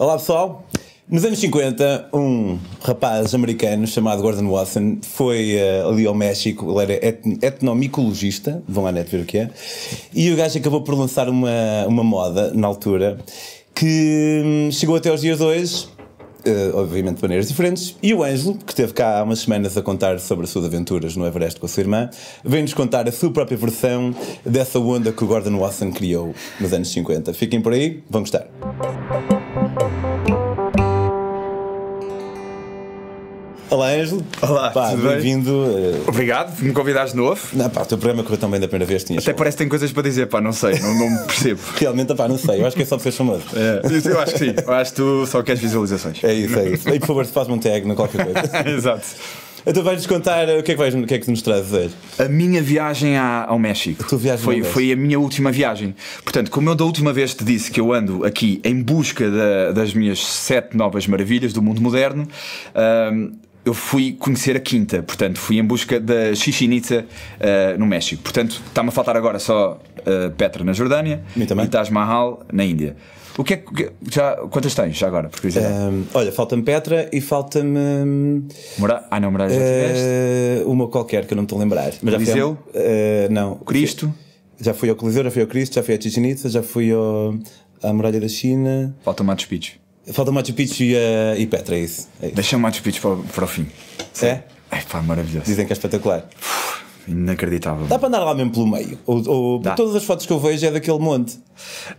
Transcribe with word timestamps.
Olá 0.00 0.16
pessoal. 0.16 0.64
Nos 1.10 1.24
anos 1.24 1.40
50, 1.40 2.10
um 2.12 2.56
rapaz 2.84 3.34
americano 3.34 3.84
chamado 3.84 4.22
Gordon 4.22 4.48
Watson 4.48 4.98
foi 5.02 5.56
uh, 5.56 5.88
ali 5.88 6.06
ao 6.06 6.14
México, 6.14 6.70
ele 6.80 6.92
era 6.92 7.04
etn 7.08 7.36
etnomicologista, 7.42 8.62
vão 8.68 8.86
à 8.86 8.92
net 8.92 9.10
ver 9.10 9.22
o 9.22 9.24
que 9.24 9.38
é, 9.38 9.50
e 10.14 10.30
o 10.30 10.36
gajo 10.36 10.56
acabou 10.56 10.82
por 10.82 10.94
lançar 10.94 11.28
uma, 11.28 11.50
uma 11.88 12.04
moda 12.04 12.52
na 12.54 12.68
altura 12.68 13.18
que 13.74 14.40
hum, 14.44 14.70
chegou 14.70 14.94
até 14.94 15.08
aos 15.10 15.20
dias 15.20 15.38
de 15.38 15.44
hoje, 15.44 15.88
uh, 16.46 16.76
obviamente 16.76 17.16
de 17.16 17.22
maneiras 17.22 17.48
diferentes, 17.48 17.96
e 18.00 18.14
o 18.14 18.22
Ângelo, 18.22 18.54
que 18.54 18.70
esteve 18.70 18.92
cá 18.92 19.18
há 19.18 19.24
umas 19.24 19.40
semanas 19.40 19.76
a 19.76 19.82
contar 19.82 20.20
sobre 20.20 20.44
as 20.44 20.50
suas 20.50 20.64
aventuras 20.64 21.16
no 21.16 21.26
Everest 21.26 21.58
com 21.58 21.66
a 21.66 21.68
sua 21.68 21.80
irmã, 21.80 22.08
vem-nos 22.44 22.72
contar 22.72 23.08
a 23.08 23.10
sua 23.10 23.32
própria 23.32 23.58
versão 23.58 24.14
dessa 24.46 24.78
onda 24.78 25.10
que 25.10 25.24
o 25.24 25.26
Gordon 25.26 25.58
Watson 25.58 25.90
criou 25.90 26.32
nos 26.60 26.72
anos 26.72 26.88
50. 26.92 27.34
Fiquem 27.34 27.60
por 27.60 27.72
aí, 27.72 28.00
vão 28.08 28.20
gostar. 28.20 28.46
Olá, 33.70 33.88
Ângelo. 33.90 34.24
Olá, 34.40 34.70
Pá, 34.70 34.94
bem-vindo. 34.96 35.50
uh, 35.52 36.04
Obrigado 36.08 36.56
por 36.56 36.64
me 36.64 36.72
convidares 36.72 37.10
de 37.12 37.18
novo. 37.18 37.40
Não, 37.52 37.68
pá, 37.68 37.82
o 37.82 37.86
teu 37.86 37.98
programa 37.98 38.22
correu 38.22 38.38
tão 38.38 38.50
bem 38.50 38.58
da 38.58 38.66
primeira 38.66 38.86
vez, 38.88 39.04
tinhas. 39.04 39.22
Até 39.22 39.34
parece 39.34 39.56
que 39.56 39.62
tem 39.64 39.68
coisas 39.68 39.92
para 39.92 40.02
dizer, 40.04 40.26
pá, 40.26 40.40
não 40.40 40.52
sei, 40.52 40.78
não, 40.80 40.94
não 40.94 41.10
me 41.10 41.18
percebo. 41.26 41.60
Realmente, 41.76 42.14
pá, 42.14 42.26
não 42.26 42.38
sei, 42.38 42.62
eu 42.62 42.66
acho 42.66 42.74
que 42.74 42.82
é 42.82 42.86
só 42.86 42.96
para 42.96 43.04
ser 43.04 43.12
famoso. 43.12 43.42
É, 43.54 43.82
eu 44.10 44.20
acho 44.20 44.32
que 44.32 44.38
sim, 44.38 44.54
eu 44.66 44.72
acho 44.72 44.90
que 44.92 44.96
tu 44.96 45.26
só 45.26 45.42
queres 45.42 45.60
visualizações. 45.60 46.24
É 46.24 46.32
isso, 46.32 46.58
é 46.58 46.68
isso. 46.70 46.88
E 46.88 46.98
por 46.98 47.08
favor, 47.08 47.26
faz-me 47.26 47.54
um 47.54 47.58
tag, 47.58 47.86
não 47.86 47.94
qualquer 47.94 48.24
coisa. 48.24 48.40
Exato. 48.70 49.06
Então 49.70 49.82
vais-nos 49.82 50.06
contar 50.06 50.48
o 50.48 50.62
que 50.62 50.72
é 50.72 50.74
que, 50.74 50.76
vais, 50.76 50.94
o 50.94 51.02
que, 51.06 51.12
é 51.14 51.18
que 51.18 51.30
nos 51.30 51.42
traz 51.42 51.70
hoje. 51.72 51.94
A 52.18 52.24
minha 52.24 52.62
viagem 52.62 53.18
à- 53.18 53.44
ao 53.46 53.58
México 53.58 54.02
tua 54.08 54.16
viagem 54.18 54.42
foi, 54.42 54.62
foi 54.62 54.92
a 54.92 54.96
minha 54.96 55.20
última 55.20 55.52
viagem. 55.52 55.94
Portanto, 56.24 56.50
como 56.50 56.70
eu 56.70 56.74
da 56.74 56.84
última 56.84 57.12
vez 57.12 57.34
te 57.34 57.44
disse 57.44 57.70
que 57.70 57.78
eu 57.78 57.92
ando 57.92 58.24
aqui 58.24 58.60
em 58.64 58.80
busca 58.82 59.30
da- 59.30 59.72
das 59.72 59.92
minhas 59.92 60.24
sete 60.24 60.74
novas 60.74 61.06
maravilhas 61.06 61.52
do 61.52 61.60
mundo 61.60 61.82
moderno, 61.82 62.26
eu 63.68 63.74
fui 63.74 64.12
conhecer 64.18 64.56
a 64.56 64.60
quinta. 64.60 65.02
Portanto, 65.02 65.38
fui 65.38 65.58
em 65.58 65.64
busca 65.64 66.00
da 66.00 66.34
Chichen 66.34 66.72
Itza 66.72 67.04
ah, 67.40 67.76
no 67.78 67.86
México. 67.86 68.22
Portanto, 68.22 68.62
está-me 68.66 68.88
a 68.88 68.92
faltar 68.92 69.16
agora 69.16 69.38
só 69.38 69.78
ah, 69.98 70.32
Petra 70.36 70.64
na 70.64 70.72
Jordânia 70.72 71.22
e 71.36 71.66
Taj 71.68 71.92
Mahal 71.92 72.42
na 72.52 72.64
Índia. 72.64 72.96
O 73.36 73.44
que 73.44 73.54
é 73.54 73.56
que. 73.58 73.92
Já, 74.10 74.34
quantas 74.50 74.74
tens 74.74 74.96
já 74.96 75.06
agora? 75.06 75.28
Por 75.28 75.40
curiosidade? 75.40 75.72
Ahm, 75.72 76.02
olha, 76.12 76.32
falta-me 76.32 76.62
Petra 76.62 77.08
e 77.12 77.20
falta-me. 77.20 78.42
Mora... 78.78 79.06
Ah, 79.08 79.20
não, 79.20 79.30
Moraes 79.30 79.52
já 79.52 79.58
tiveste. 79.60 80.04
eh, 80.04 80.62
uma 80.66 80.88
qualquer 80.88 81.24
que 81.24 81.34
eu 81.34 81.36
não 81.36 81.44
estou 81.44 81.56
a 81.56 81.62
lembrar. 81.62 81.92
Mas 82.02 82.14
já 82.14 82.32
fui 82.32 82.56
eh, 82.74 83.28
não. 83.30 83.54
Cristo? 83.54 84.12
Já 84.60 84.74
fui 84.74 84.90
ao 84.90 84.96
Coliseu, 84.96 85.22
já 85.22 85.30
fui 85.30 85.42
ao 85.42 85.46
Cristo, 85.46 85.74
já 85.74 85.84
fui 85.84 85.94
à 85.94 86.00
Chichen 86.00 86.28
Itza, 86.28 86.48
já 86.48 86.64
fui 86.64 86.90
ao, 86.90 87.38
à 87.80 87.92
Muralha 87.92 88.18
da 88.18 88.26
China. 88.26 88.96
Falta 89.04 89.22
Machu 89.22 89.46
Picchu. 89.46 89.78
Falta 90.12 90.30
Machu 90.32 90.52
Picchu 90.54 90.82
e, 90.84 90.96
a- 90.96 91.36
e 91.38 91.46
Petra, 91.46 91.76
é 91.76 91.80
isso. 91.80 92.08
É 92.22 92.26
isso. 92.26 92.34
Deixa 92.34 92.56
o 92.56 92.60
Machu 92.60 92.82
Picchu 92.82 93.00
para, 93.00 93.10
o- 93.10 93.22
para 93.24 93.44
o 93.44 93.48
fim. 93.48 93.66
É? 94.22 94.40
Ai 94.70 94.82
pá, 94.90 95.00
maravilhoso. 95.02 95.46
Dizem 95.46 95.64
que 95.66 95.72
é 95.72 95.74
espetacular. 95.74 96.26
Inacreditável. 97.08 97.86
Dá 97.86 97.98
para 97.98 98.08
andar 98.08 98.18
lá 98.24 98.34
mesmo 98.34 98.52
pelo 98.52 98.66
meio. 98.66 98.98
Ou, 99.06 99.26
ou- 99.28 99.60
todas 99.74 99.94
as 99.96 100.04
fotos 100.04 100.26
que 100.26 100.32
eu 100.32 100.38
vejo 100.38 100.66
é 100.66 100.70
daquele 100.70 100.98
monte. 100.98 101.38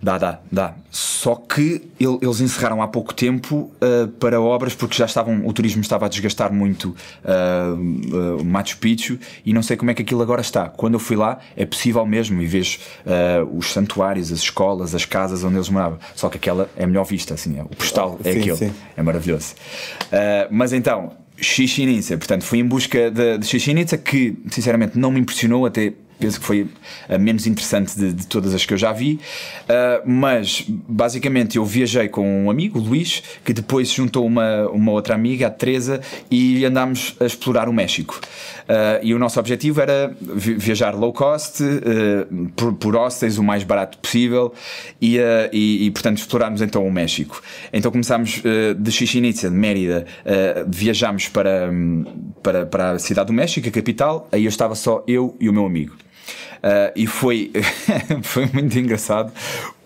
Dá, 0.01 0.17
dá, 0.17 0.39
dá. 0.51 0.73
Só 0.89 1.35
que 1.35 1.81
ele- 1.99 2.17
eles 2.21 2.39
encerraram 2.39 2.81
há 2.81 2.87
pouco 2.87 3.13
tempo 3.13 3.69
ah, 3.81 4.07
para 4.19 4.39
obras 4.39 4.73
porque 4.73 4.95
já 4.95 5.05
estavam, 5.05 5.45
o 5.45 5.51
turismo 5.51 5.81
estava 5.81 6.05
a 6.05 6.09
desgastar 6.09 6.53
muito 6.53 6.95
ah, 7.25 7.73
o 8.39 8.43
Machu 8.45 8.77
Picchu 8.77 9.19
e 9.45 9.51
não 9.53 9.61
sei 9.61 9.75
como 9.75 9.91
é 9.91 9.93
que 9.93 10.01
aquilo 10.01 10.21
agora 10.21 10.39
está. 10.41 10.69
Quando 10.69 10.93
eu 10.93 10.99
fui 10.99 11.15
lá 11.17 11.39
é 11.57 11.65
possível 11.65 12.05
mesmo 12.05 12.41
e 12.41 12.45
vejo 12.45 12.79
ah, 13.05 13.45
os 13.53 13.71
santuários, 13.73 14.31
as 14.31 14.39
escolas, 14.39 14.95
as 14.95 15.03
casas 15.05 15.43
onde 15.43 15.55
eles 15.55 15.69
moravam. 15.69 15.99
Só 16.15 16.29
que 16.29 16.37
aquela 16.37 16.69
é 16.77 16.85
melhor 16.85 17.03
vista, 17.03 17.33
assim, 17.33 17.59
é, 17.59 17.63
o 17.63 17.69
postal 17.69 18.17
é 18.23 18.31
Sim, 18.31 18.39
aquele. 18.39 18.55
sim. 18.55 18.71
É 18.95 19.01
maravilhoso. 19.03 19.55
Mas 20.51 20.71
então, 20.73 21.11
Itza, 21.41 22.17
portanto, 22.17 22.43
fui 22.43 22.59
em 22.59 22.65
busca 22.65 23.09
de, 23.09 23.37
de 23.37 23.71
Itza, 23.79 23.97
que 23.97 24.37
sinceramente 24.49 24.97
não 24.97 25.11
me 25.11 25.19
impressionou, 25.19 25.65
até 25.65 25.93
penso 26.19 26.39
que 26.39 26.45
foi 26.45 26.67
a 27.07 27.17
menos 27.17 27.47
interessante 27.47 27.97
de, 27.97 28.13
de 28.13 28.27
todas 28.27 28.53
as 28.53 28.65
que 28.65 28.73
eu 28.73 28.77
já 28.77 28.91
vi. 28.91 29.19
Ah, 29.67 30.01
mas 30.05 30.65
basicamente 30.67 31.57
eu 31.57 31.65
viajei 31.65 32.07
com 32.09 32.45
um 32.45 32.49
amigo, 32.49 32.79
o 32.79 32.81
Luís, 32.81 33.23
que 33.43 33.53
depois 33.53 33.89
juntou 33.91 34.25
uma, 34.25 34.67
uma 34.69 34.91
outra 34.91 35.15
amiga, 35.15 35.47
a 35.47 35.49
Teresa, 35.49 36.01
e 36.29 36.65
andámos 36.65 37.15
a 37.19 37.25
explorar 37.25 37.69
o 37.69 37.73
México. 37.73 38.19
Ah, 38.67 38.99
e 39.01 39.13
o 39.13 39.19
nosso 39.19 39.39
objetivo 39.39 39.81
era 39.81 40.13
vi- 40.21 40.55
viajar 40.55 40.95
low 40.95 41.13
cost, 41.13 41.63
ah, 41.63 42.27
por, 42.55 42.73
por 42.73 42.95
hostels 42.95 43.37
o 43.37 43.43
mais 43.43 43.63
barato 43.63 43.97
possível, 43.97 44.53
e, 45.01 45.17
e, 45.51 45.85
e, 45.85 45.91
portanto 45.91 46.17
explorarmos 46.17 46.61
então 46.61 46.85
o 46.85 46.91
México. 46.91 47.41
Então 47.71 47.91
começámos 47.91 48.41
de 48.77 48.91
Chichen 48.91 49.19
de 49.19 49.49
Mérida, 49.49 50.05
viajámos 50.67 51.27
para, 51.27 51.69
hum, 51.71 52.05
para, 52.41 52.65
para 52.65 52.91
a 52.91 52.99
cidade 52.99 53.27
do 53.27 53.33
México, 53.33 53.67
a 53.67 53.71
capital, 53.71 54.27
aí 54.31 54.45
eu 54.45 54.49
estava 54.49 54.75
só 54.75 55.03
eu 55.07 55.35
e 55.39 55.49
o 55.49 55.53
meu 55.53 55.65
amigo. 55.65 55.95
Uh, 56.57 56.91
e 56.95 57.07
foi, 57.07 57.51
foi 58.23 58.49
muito 58.53 58.77
engraçado 58.77 59.31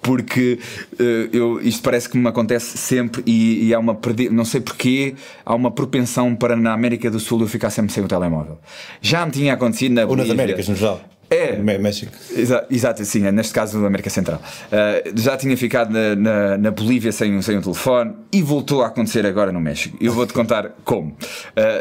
porque 0.01 0.59
uh, 0.99 1.03
eu, 1.31 1.61
isto 1.61 1.81
parece 1.81 2.09
que 2.09 2.17
me 2.17 2.27
acontece 2.27 2.77
sempre 2.77 3.23
e, 3.25 3.67
e 3.67 3.73
há 3.73 3.79
uma 3.79 3.97
não 4.31 4.43
sei 4.43 4.59
porquê, 4.59 5.15
há 5.45 5.55
uma 5.55 5.71
propensão 5.71 6.35
para 6.35 6.55
na 6.55 6.73
América 6.73 7.09
do 7.09 7.19
Sul 7.19 7.41
eu 7.41 7.47
ficar 7.47 7.69
sempre 7.69 7.93
sem 7.93 8.03
o 8.03 8.07
telemóvel. 8.07 8.59
Já 9.01 9.25
me 9.25 9.31
tinha 9.31 9.53
acontecido 9.53 9.93
na 9.93 10.01
Ou 10.01 10.15
nas 10.15 10.27
Bolívia. 10.27 10.33
Américas, 10.33 10.67
no 10.67 10.75
geral. 10.75 11.01
É. 11.29 11.57
México. 11.57 12.11
Exa- 12.35 12.65
Exato, 12.69 13.03
sim, 13.05 13.25
é 13.25 13.31
neste 13.31 13.53
caso 13.53 13.81
da 13.81 13.87
América 13.87 14.09
Central. 14.09 14.41
Uh, 14.67 15.19
já 15.19 15.35
tinha 15.35 15.55
ficado 15.57 15.91
na, 15.91 16.15
na, 16.15 16.57
na 16.57 16.71
Bolívia 16.71 17.11
sem, 17.11 17.41
sem 17.41 17.57
um 17.57 17.61
telefone 17.61 18.13
e 18.31 18.41
voltou 18.41 18.83
a 18.83 18.87
acontecer 18.87 19.25
agora 19.25 19.51
no 19.51 19.59
México. 19.59 19.97
Eu 19.99 20.13
vou-te 20.13 20.33
contar 20.33 20.71
como. 20.85 21.09
Uh, 21.11 21.15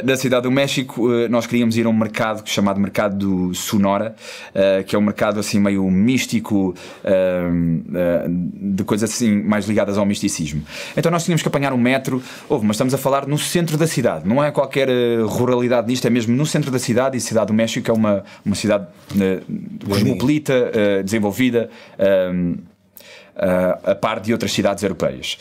na 0.05 0.17
cidade 0.17 0.45
do 0.45 0.51
México, 0.51 1.07
uh, 1.09 1.29
nós 1.29 1.47
queríamos 1.47 1.77
ir 1.77 1.87
a 1.87 1.89
um 1.89 1.93
mercado 1.93 2.43
chamado 2.49 2.81
Mercado 2.81 3.17
do 3.17 3.55
Sonora, 3.55 4.15
uh, 4.55 4.85
que 4.85 4.97
é 4.97 4.99
um 4.99 5.03
mercado 5.03 5.39
assim 5.39 5.59
meio 5.59 5.89
místico, 5.91 6.75
uh, 7.05 7.07
uh, 7.07 8.75
de 8.75 8.85
coisas 8.85 9.11
assim 9.11 9.43
mais 9.43 9.67
ligadas 9.67 9.99
ao 9.99 10.07
misticismo. 10.07 10.63
Então 10.97 11.11
nós 11.11 11.25
tínhamos 11.25 11.43
que 11.43 11.49
apanhar 11.49 11.73
um 11.73 11.79
metro, 11.79 12.23
Houve, 12.49 12.67
mas 12.67 12.77
estamos 12.77 12.95
a 12.95 12.99
falar 12.99 13.27
no 13.27 13.39
centro 13.39 13.77
da 13.77 13.87
cidade, 13.87 14.27
não 14.27 14.43
é 14.43 14.51
qualquer 14.51 14.89
ruralidade 15.25 15.89
disto, 15.89 16.07
é 16.07 16.11
mesmo 16.11 16.35
no 16.35 16.47
centro 16.47 16.71
da 16.71 16.79
cidade 16.79 17.17
e 17.17 17.21
Cidade 17.21 17.47
do 17.47 17.55
México 17.55 17.91
é 17.91 17.95
uma, 17.95 18.25
uma 18.45 18.55
cidade 18.55 18.87
uh, 19.41 19.87
cosmopolita, 19.87 20.53
uh, 20.53 21.03
desenvolvida. 21.03 21.71
um, 22.33 22.57
uh, 23.37 23.91
a 23.91 23.95
par 23.95 24.21
de 24.21 24.33
outras 24.33 24.53
cidades 24.53 24.83
europeias. 24.83 25.39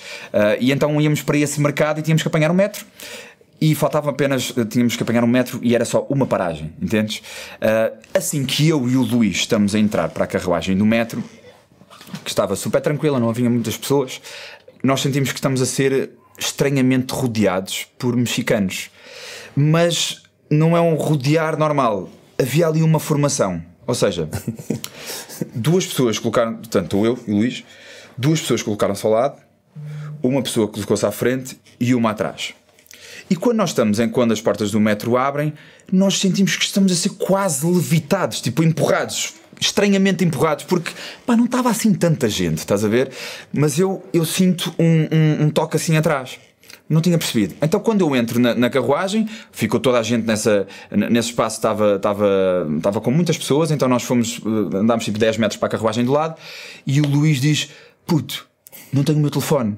E 0.59 0.71
então 0.71 0.99
íamos 1.01 1.21
para 1.21 1.37
esse 1.37 1.59
mercado 1.59 1.99
e 1.99 2.01
tínhamos 2.01 2.21
que 2.21 2.27
apanhar 2.27 2.49
um 2.49 2.53
metro. 2.53 2.85
E 3.59 3.75
faltava 3.75 4.09
apenas, 4.09 4.51
tínhamos 4.69 4.95
que 4.95 5.03
apanhar 5.03 5.23
um 5.23 5.27
metro 5.27 5.59
e 5.61 5.75
era 5.75 5.85
só 5.85 6.07
uma 6.09 6.25
paragem, 6.25 6.73
entendes? 6.81 7.19
Uh, 7.57 7.95
assim 8.11 8.43
que 8.43 8.67
eu 8.67 8.89
e 8.89 8.97
o 8.97 9.03
Luís 9.03 9.35
estamos 9.37 9.75
a 9.75 9.79
entrar 9.79 10.09
para 10.09 10.23
a 10.23 10.27
carruagem 10.27 10.75
do 10.75 10.83
metro, 10.83 11.23
que 12.23 12.29
estava 12.31 12.55
super 12.55 12.81
tranquila, 12.81 13.19
não 13.19 13.29
havia 13.29 13.47
muitas 13.47 13.77
pessoas, 13.77 14.19
nós 14.83 15.01
sentimos 15.01 15.31
que 15.31 15.37
estamos 15.37 15.61
a 15.61 15.67
ser 15.67 16.09
estranhamente 16.39 17.13
rodeados 17.13 17.85
por 17.99 18.15
mexicanos. 18.15 18.89
Mas 19.55 20.23
não 20.49 20.75
é 20.75 20.81
um 20.81 20.95
rodear 20.95 21.55
normal. 21.55 22.09
Havia 22.39 22.65
ali 22.67 22.81
uma 22.81 22.99
formação. 22.99 23.61
Ou 23.91 23.95
seja, 23.95 24.29
duas 25.53 25.85
pessoas 25.85 26.17
colocaram, 26.17 26.53
portanto, 26.55 27.05
eu 27.05 27.19
e 27.27 27.31
o 27.31 27.35
Luís, 27.35 27.61
duas 28.17 28.39
pessoas 28.39 28.63
colocaram-se 28.63 29.05
ao 29.05 29.11
lado, 29.11 29.35
uma 30.23 30.41
pessoa 30.41 30.65
colocou-se 30.69 31.05
à 31.05 31.11
frente 31.11 31.59
e 31.77 31.93
uma 31.93 32.11
atrás. 32.11 32.53
E 33.29 33.35
quando 33.35 33.57
nós 33.57 33.71
estamos 33.71 33.99
em 33.99 34.07
quando 34.07 34.31
as 34.31 34.39
portas 34.39 34.71
do 34.71 34.79
metro 34.79 35.17
abrem, 35.17 35.53
nós 35.91 36.19
sentimos 36.19 36.55
que 36.55 36.63
estamos 36.63 36.89
a 36.89 36.95
ser 36.95 37.09
quase 37.09 37.65
levitados, 37.65 38.39
tipo 38.39 38.63
empurrados, 38.63 39.33
estranhamente 39.59 40.23
empurrados, 40.23 40.63
porque 40.63 40.91
pá, 41.25 41.35
não 41.35 41.43
estava 41.43 41.69
assim 41.69 41.93
tanta 41.93 42.29
gente, 42.29 42.59
estás 42.59 42.85
a 42.85 42.87
ver? 42.87 43.11
Mas 43.51 43.77
eu, 43.77 44.01
eu 44.13 44.23
sinto 44.23 44.73
um, 44.79 45.07
um, 45.13 45.43
um 45.43 45.49
toque 45.49 45.75
assim 45.75 45.97
atrás. 45.97 46.39
Não 46.91 46.99
tinha 46.99 47.17
percebido. 47.17 47.55
Então, 47.61 47.79
quando 47.79 48.01
eu 48.01 48.13
entro 48.13 48.37
na, 48.37 48.53
na 48.53 48.69
carruagem, 48.69 49.25
ficou 49.49 49.79
toda 49.79 49.97
a 49.97 50.03
gente 50.03 50.25
nessa, 50.27 50.67
nesse 50.91 51.29
espaço, 51.29 51.55
estava, 51.55 51.95
estava, 51.95 52.67
estava 52.75 52.99
com 52.99 53.09
muitas 53.09 53.37
pessoas, 53.37 53.71
então 53.71 53.87
nós 53.87 54.03
fomos, 54.03 54.41
eh, 54.45 54.77
andámos 54.77 55.05
tipo 55.05 55.17
10 55.17 55.37
metros 55.37 55.57
para 55.57 55.67
a 55.67 55.69
carruagem 55.71 56.03
do 56.03 56.11
lado, 56.11 56.35
e 56.85 56.99
o 56.99 57.07
Luís 57.07 57.39
diz: 57.39 57.69
Puto, 58.05 58.45
não 58.91 59.05
tenho 59.05 59.17
o 59.19 59.21
meu 59.21 59.31
telefone. 59.31 59.77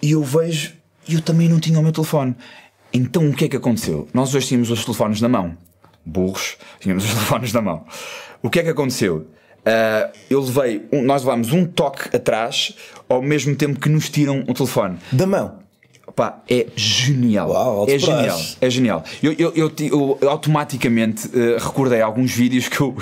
E 0.00 0.12
eu 0.12 0.22
vejo, 0.24 0.72
e 1.06 1.14
eu 1.14 1.20
também 1.20 1.46
não 1.46 1.60
tinha 1.60 1.78
o 1.78 1.82
meu 1.82 1.92
telefone. 1.92 2.34
Então 2.90 3.28
o 3.28 3.34
que 3.34 3.44
é 3.44 3.48
que 3.48 3.56
aconteceu? 3.56 4.08
Nós 4.14 4.34
hoje 4.34 4.46
tínhamos 4.46 4.70
os 4.70 4.82
telefones 4.82 5.20
na 5.20 5.28
mão. 5.28 5.58
Burros, 6.06 6.56
tínhamos 6.80 7.04
os 7.04 7.10
telefones 7.12 7.52
na 7.52 7.60
mão. 7.60 7.84
O 8.42 8.48
que 8.48 8.60
é 8.60 8.62
que 8.62 8.70
aconteceu? 8.70 9.26
Ah, 9.66 10.10
eu 10.30 10.40
levei, 10.40 10.86
um- 10.90 11.02
nós 11.02 11.22
levámos 11.22 11.52
um 11.52 11.66
toque 11.66 12.16
atrás 12.16 12.74
ao 13.10 13.20
mesmo 13.20 13.54
tempo 13.54 13.78
que 13.78 13.90
nos 13.90 14.08
tiram 14.08 14.42
o 14.48 14.54
telefone. 14.54 14.96
Da 15.12 15.26
mão. 15.26 15.67
Pá, 16.18 16.42
é 16.50 16.66
genial. 16.74 17.50
Uau, 17.50 17.86
é 17.88 17.96
genial. 17.96 18.40
É 18.60 18.68
genial. 18.68 19.04
Eu, 19.22 19.32
eu, 19.38 19.52
eu, 19.54 20.18
eu 20.20 20.28
automaticamente 20.28 21.30
eh, 21.32 21.56
recordei 21.60 22.02
alguns 22.02 22.32
vídeos 22.32 22.66
que 22.66 22.80
eu, 22.80 22.92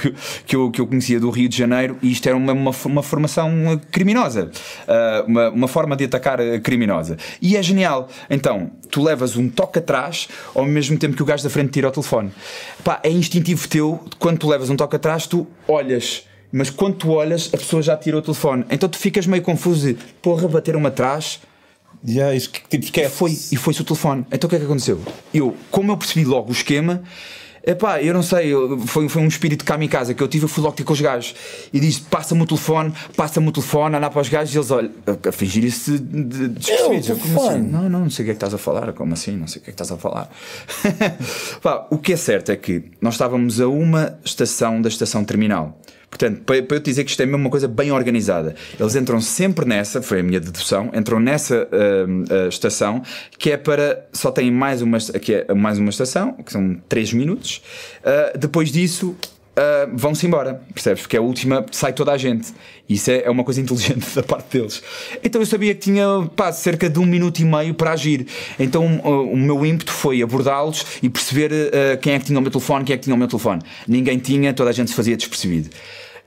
que, 0.46 0.54
eu, 0.54 0.70
que 0.70 0.78
eu 0.82 0.86
conhecia 0.86 1.18
do 1.18 1.30
Rio 1.30 1.48
de 1.48 1.56
Janeiro 1.56 1.96
e 2.02 2.12
isto 2.12 2.26
era 2.28 2.36
uma, 2.36 2.52
uma, 2.52 2.72
uma 2.84 3.02
formação 3.02 3.50
eh, 3.72 3.80
criminosa. 3.90 4.50
Ah, 4.86 5.24
uma, 5.26 5.48
uma 5.48 5.66
forma 5.66 5.96
de 5.96 6.04
atacar 6.04 6.40
criminosa. 6.62 7.16
E 7.40 7.56
é 7.56 7.62
genial. 7.62 8.06
Então, 8.28 8.70
tu 8.90 9.02
levas 9.02 9.34
um 9.34 9.48
toque 9.48 9.78
atrás 9.78 10.28
ao 10.54 10.66
mesmo 10.66 10.98
tempo 10.98 11.16
que 11.16 11.22
o 11.22 11.26
gajo 11.26 11.42
da 11.42 11.48
frente 11.48 11.70
tira 11.70 11.88
o 11.88 11.90
telefone. 11.90 12.30
Pá, 12.84 13.00
é 13.02 13.08
instintivo 13.08 13.66
teu, 13.66 13.98
quando 14.18 14.40
tu 14.40 14.46
levas 14.46 14.68
um 14.68 14.76
toque 14.76 14.96
atrás, 14.96 15.26
tu 15.26 15.46
olhas. 15.66 16.24
Mas 16.52 16.68
quando 16.68 16.96
tu 16.96 17.12
olhas, 17.12 17.48
a 17.54 17.56
pessoa 17.56 17.80
já 17.80 17.96
tira 17.96 18.18
o 18.18 18.20
telefone. 18.20 18.66
Então 18.70 18.90
tu 18.90 18.98
ficas 18.98 19.26
meio 19.26 19.42
confuso 19.42 19.86
de 19.86 19.94
porra, 20.20 20.46
bateram-me 20.46 20.88
atrás. 20.88 21.40
Yeah, 22.08 22.34
isso, 22.34 22.50
que- 22.50 22.60
tipo, 22.60 22.76
E 22.76 22.86
esquece. 22.86 23.14
foi, 23.16 23.32
e 23.52 23.56
foi-se 23.56 23.80
o 23.80 23.84
telefone. 23.84 24.24
Então 24.30 24.46
o 24.46 24.50
que 24.50 24.56
é 24.56 24.58
que 24.58 24.64
aconteceu? 24.64 25.00
Eu, 25.34 25.56
como 25.70 25.90
eu 25.92 25.96
percebi 25.96 26.24
logo 26.24 26.50
o 26.50 26.52
esquema, 26.52 27.02
epá, 27.66 28.00
eu 28.02 28.14
não 28.14 28.22
sei, 28.22 28.54
eu- 28.54 28.78
foi, 28.86 29.08
foi 29.08 29.20
um 29.22 29.26
espírito 29.26 29.64
kamikaze 29.64 30.14
que 30.14 30.22
eu 30.22 30.28
tive, 30.28 30.44
eu 30.44 30.48
fui 30.48 30.62
logo 30.62 30.76
ter 30.76 30.84
com 30.84 30.92
os 30.92 31.00
gajos 31.00 31.34
e 31.72 31.80
disse: 31.80 32.00
passa-me 32.02 32.42
o 32.42 32.46
telefone, 32.46 32.92
passa-me 33.16 33.48
o 33.48 33.52
telefone, 33.52 33.96
andar 33.96 34.10
para 34.10 34.22
os 34.22 34.28
gajos 34.28 34.54
e 34.54 34.58
eles 34.58 34.70
olham, 34.70 34.90
a, 35.28 35.32
fingir 35.32 35.64
isso 35.64 35.98
de, 35.98 36.24
de, 36.24 36.48
despercebidos. 36.48 37.08
Eu, 37.08 37.16
como 37.16 37.48
assim? 37.48 37.62
Não, 37.62 37.88
não, 37.88 38.00
não 38.00 38.10
sei 38.10 38.22
o 38.22 38.26
que 38.26 38.30
é 38.30 38.34
que 38.34 38.36
estás 38.36 38.54
a 38.54 38.58
falar, 38.58 38.92
como 38.92 39.12
assim? 39.12 39.36
Não 39.36 39.46
sei 39.46 39.60
o 39.60 39.64
que 39.64 39.70
é 39.70 39.72
que 39.72 39.82
estás 39.82 39.90
a 39.90 39.96
falar. 39.96 40.30
Pá, 41.62 41.86
o 41.90 41.98
que 41.98 42.12
é 42.12 42.16
certo 42.16 42.50
é 42.52 42.56
que 42.56 42.84
nós 43.00 43.14
estávamos 43.14 43.60
a 43.60 43.68
uma 43.68 44.18
estação 44.24 44.80
da 44.80 44.88
estação 44.88 45.24
terminal. 45.24 45.78
Portanto, 46.08 46.42
para, 46.46 46.62
para 46.62 46.76
eu 46.76 46.80
te 46.80 46.86
dizer 46.86 47.04
que 47.04 47.10
isto 47.10 47.22
é 47.22 47.26
mesmo 47.26 47.38
uma 47.38 47.50
coisa 47.50 47.68
bem 47.68 47.90
organizada. 47.92 48.54
Eles 48.78 48.94
entram 48.94 49.20
sempre 49.20 49.66
nessa, 49.66 50.00
foi 50.00 50.20
a 50.20 50.22
minha 50.22 50.40
dedução, 50.40 50.90
entram 50.94 51.20
nessa 51.20 51.68
hum, 52.08 52.24
ah, 52.30 52.48
estação 52.48 53.02
que 53.38 53.50
é 53.50 53.56
para. 53.56 54.06
Só 54.12 54.30
tem 54.30 54.50
mais 54.50 54.80
uma, 54.80 54.98
que 54.98 55.34
é 55.34 55.52
mais 55.52 55.78
uma 55.78 55.90
estação, 55.90 56.32
que 56.34 56.52
são 56.52 56.80
3 56.88 57.12
minutos. 57.12 57.55
Ah, 58.04 58.32
depois 58.36 58.70
disso. 58.70 59.16
ah, 59.56 59.88
vão-se 59.92 60.26
embora, 60.26 60.60
percebes? 60.74 61.02
Porque 61.02 61.16
é 61.16 61.18
a 61.18 61.22
última, 61.22 61.64
sai 61.72 61.92
toda 61.92 62.12
a 62.12 62.18
gente. 62.18 62.52
Isso 62.88 63.10
é, 63.10 63.22
é 63.24 63.30
uma 63.30 63.42
coisa 63.42 63.60
inteligente 63.62 64.14
da 64.14 64.22
parte 64.22 64.58
deles. 64.58 64.82
Então 65.24 65.40
eu 65.40 65.46
sabia 65.46 65.74
que 65.74 65.80
tinha 65.80 66.06
pá, 66.36 66.52
cerca 66.52 66.88
de 66.90 66.98
um 66.98 67.06
minuto 67.06 67.40
e 67.40 67.44
meio 67.44 67.74
para 67.74 67.92
agir. 67.92 68.26
Então 68.58 69.00
ah, 69.04 69.08
o 69.08 69.36
meu 69.36 69.64
ímpeto 69.64 69.92
foi 69.92 70.22
abordá-los 70.22 70.84
e 71.02 71.08
perceber 71.08 71.50
ah, 71.52 71.96
quem 71.96 72.14
é 72.14 72.18
que 72.18 72.26
tinha 72.26 72.38
o 72.38 72.42
meu 72.42 72.50
telefone, 72.50 72.84
quem 72.84 72.94
é 72.94 72.96
que 72.96 73.04
tinha 73.04 73.14
o 73.14 73.18
meu 73.18 73.28
telefone. 73.28 73.62
Ninguém 73.88 74.18
tinha, 74.18 74.52
toda 74.52 74.70
a 74.70 74.72
gente 74.72 74.90
se 74.90 74.96
fazia 74.96 75.16
despercebido. 75.16 75.70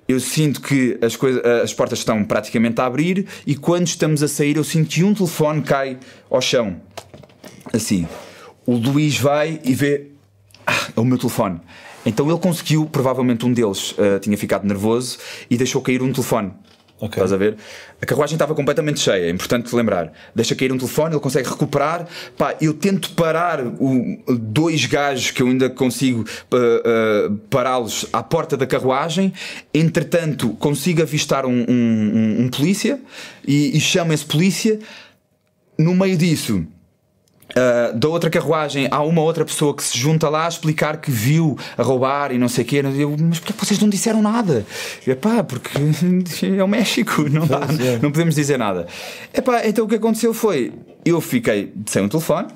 Eu 0.07 0.19
sinto 0.19 0.59
que 0.59 0.97
as, 1.03 1.15
as 1.63 1.71
portas 1.71 1.99
estão 1.99 2.23
praticamente 2.23 2.81
a 2.81 2.85
abrir 2.87 3.27
e 3.45 3.55
quando 3.55 3.85
estamos 3.85 4.23
a 4.23 4.27
sair 4.27 4.57
eu 4.57 4.63
sinto 4.63 4.89
que 4.89 5.03
um 5.03 5.13
telefone 5.13 5.61
cai 5.61 5.99
ao 6.31 6.41
chão. 6.41 6.81
Assim. 7.71 8.07
O 8.65 8.73
Luís 8.73 9.19
vai 9.19 9.59
e 9.63 9.73
vê. 9.75 10.08
É 10.95 10.99
o 10.99 11.05
meu 11.05 11.17
telefone. 11.17 11.59
Então 12.05 12.29
ele 12.29 12.39
conseguiu, 12.39 12.85
provavelmente 12.85 13.45
um 13.45 13.53
deles 13.53 13.93
ah, 13.97 14.19
tinha 14.19 14.37
ficado 14.37 14.65
nervoso 14.65 15.17
e 15.49 15.57
deixou 15.57 15.81
cair 15.81 16.01
um 16.01 16.11
telefone. 16.11 16.51
Ok. 17.01 17.11
Estás 17.15 17.31
a 17.31 17.37
ver? 17.37 17.55
A 18.01 18.05
carruagem 18.05 18.35
estava 18.35 18.53
completamente 18.53 18.99
cheia, 18.99 19.27
é 19.27 19.29
importante 19.29 19.73
lembrar. 19.73 20.11
Deixa 20.35 20.53
cair 20.53 20.73
um 20.73 20.77
telefone, 20.77 21.13
ele 21.15 21.21
consegue 21.21 21.47
recuperar. 21.47 22.05
Pá, 22.37 22.55
eu 22.59 22.73
tento 22.73 23.11
parar 23.11 23.65
o, 23.65 24.17
dois 24.37 24.85
gajos 24.85 25.31
que 25.31 25.41
eu 25.41 25.47
ainda 25.47 25.69
consigo 25.69 26.25
ah, 26.51 26.55
ah, 26.57 27.31
pará-los 27.49 28.05
à 28.11 28.21
porta 28.21 28.57
da 28.57 28.65
carruagem. 28.67 29.31
Entretanto, 29.73 30.49
consigo 30.55 31.01
avistar 31.01 31.45
um, 31.45 31.51
um- 31.51 31.65
um- 31.69 32.41
um 32.43 32.49
polícia 32.49 32.99
e, 33.47 33.77
e 33.77 33.79
chamo 33.79 34.11
esse 34.11 34.25
polícia. 34.25 34.77
No 35.77 35.95
meio 35.95 36.17
disso, 36.17 36.65
Uh, 37.49 37.97
da 37.97 38.07
outra 38.07 38.29
carruagem 38.29 38.87
há 38.91 39.01
uma 39.01 39.21
outra 39.21 39.43
pessoa 39.43 39.75
que 39.75 39.83
se 39.83 39.97
junta 39.97 40.29
lá 40.29 40.45
a 40.45 40.47
explicar 40.47 40.97
que 40.97 41.09
viu 41.09 41.57
a 41.75 41.81
roubar 41.81 42.31
e 42.31 42.37
não 42.37 42.47
sei 42.47 42.63
o 42.63 42.67
quê. 42.67 42.83
Eu, 42.97 43.15
mas 43.19 43.39
porquê 43.39 43.53
que 43.53 43.65
vocês 43.65 43.79
não 43.79 43.89
disseram 43.89 44.21
nada? 44.21 44.65
Epá, 45.05 45.43
porque 45.43 45.71
é 46.45 46.63
o 46.63 46.67
México, 46.67 47.23
não, 47.29 47.47
dá, 47.47 47.61
é. 47.83 47.97
não 48.01 48.11
podemos 48.11 48.35
dizer 48.35 48.57
nada. 48.57 48.87
Epá, 49.33 49.65
então 49.65 49.85
o 49.85 49.87
que 49.87 49.95
aconteceu 49.95 50.33
foi: 50.33 50.73
eu 51.03 51.19
fiquei 51.19 51.73
sem 51.87 52.03
um 52.03 52.07
telefone. 52.07 52.49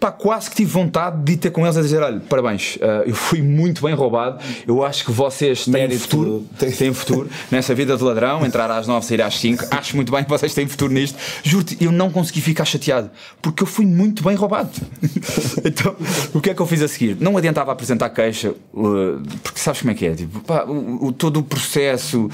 Pá, 0.00 0.10
quase 0.10 0.48
que 0.48 0.56
tive 0.56 0.70
vontade 0.70 1.22
de 1.22 1.32
ir 1.32 1.36
ter 1.36 1.50
com 1.50 1.62
eles 1.66 1.76
a 1.76 1.82
dizer: 1.82 2.02
olha, 2.02 2.20
parabéns, 2.26 2.76
uh, 2.76 3.04
eu 3.06 3.14
fui 3.14 3.42
muito 3.42 3.82
bem 3.82 3.92
roubado. 3.94 4.38
Eu 4.66 4.82
acho 4.82 5.04
que 5.04 5.12
vocês 5.12 5.64
têm 5.64 5.72
Mérito. 5.74 6.00
futuro, 6.00 6.46
Tem- 6.58 6.70
têm 6.72 6.92
futuro 6.94 7.28
nessa 7.50 7.74
vida 7.74 7.94
de 7.96 8.02
ladrão, 8.02 8.44
entrar 8.46 8.70
às 8.70 8.86
9, 8.86 9.04
sair 9.04 9.20
às 9.20 9.38
5. 9.38 9.66
Acho 9.70 9.96
muito 9.96 10.10
bem 10.10 10.24
que 10.24 10.30
vocês 10.30 10.54
têm 10.54 10.66
futuro 10.66 10.90
nisto. 10.92 11.18
Juro-te, 11.42 11.76
eu 11.84 11.92
não 11.92 12.10
consegui 12.10 12.40
ficar 12.40 12.64
chateado 12.64 13.10
porque 13.42 13.62
eu 13.62 13.66
fui 13.66 13.84
muito 13.84 14.22
bem 14.24 14.34
roubado. 14.36 14.70
então, 15.64 15.94
o 16.34 16.40
que 16.40 16.50
é 16.50 16.54
que 16.54 16.60
eu 16.62 16.66
fiz 16.66 16.82
a 16.82 16.88
seguir? 16.88 17.16
Não 17.20 17.36
adiantava 17.36 17.72
apresentar 17.72 18.08
queixa, 18.10 18.50
uh, 18.72 19.20
porque 19.42 19.58
sabes 19.60 19.80
como 19.80 19.90
é 19.92 19.94
que 19.94 20.06
é? 20.06 20.14
Tipo, 20.14 20.40
pá, 20.40 20.64
o, 20.64 21.08
o- 21.08 21.12
todo 21.12 21.38
o 21.40 21.42
processo 21.42 22.24
uh, 22.26 22.30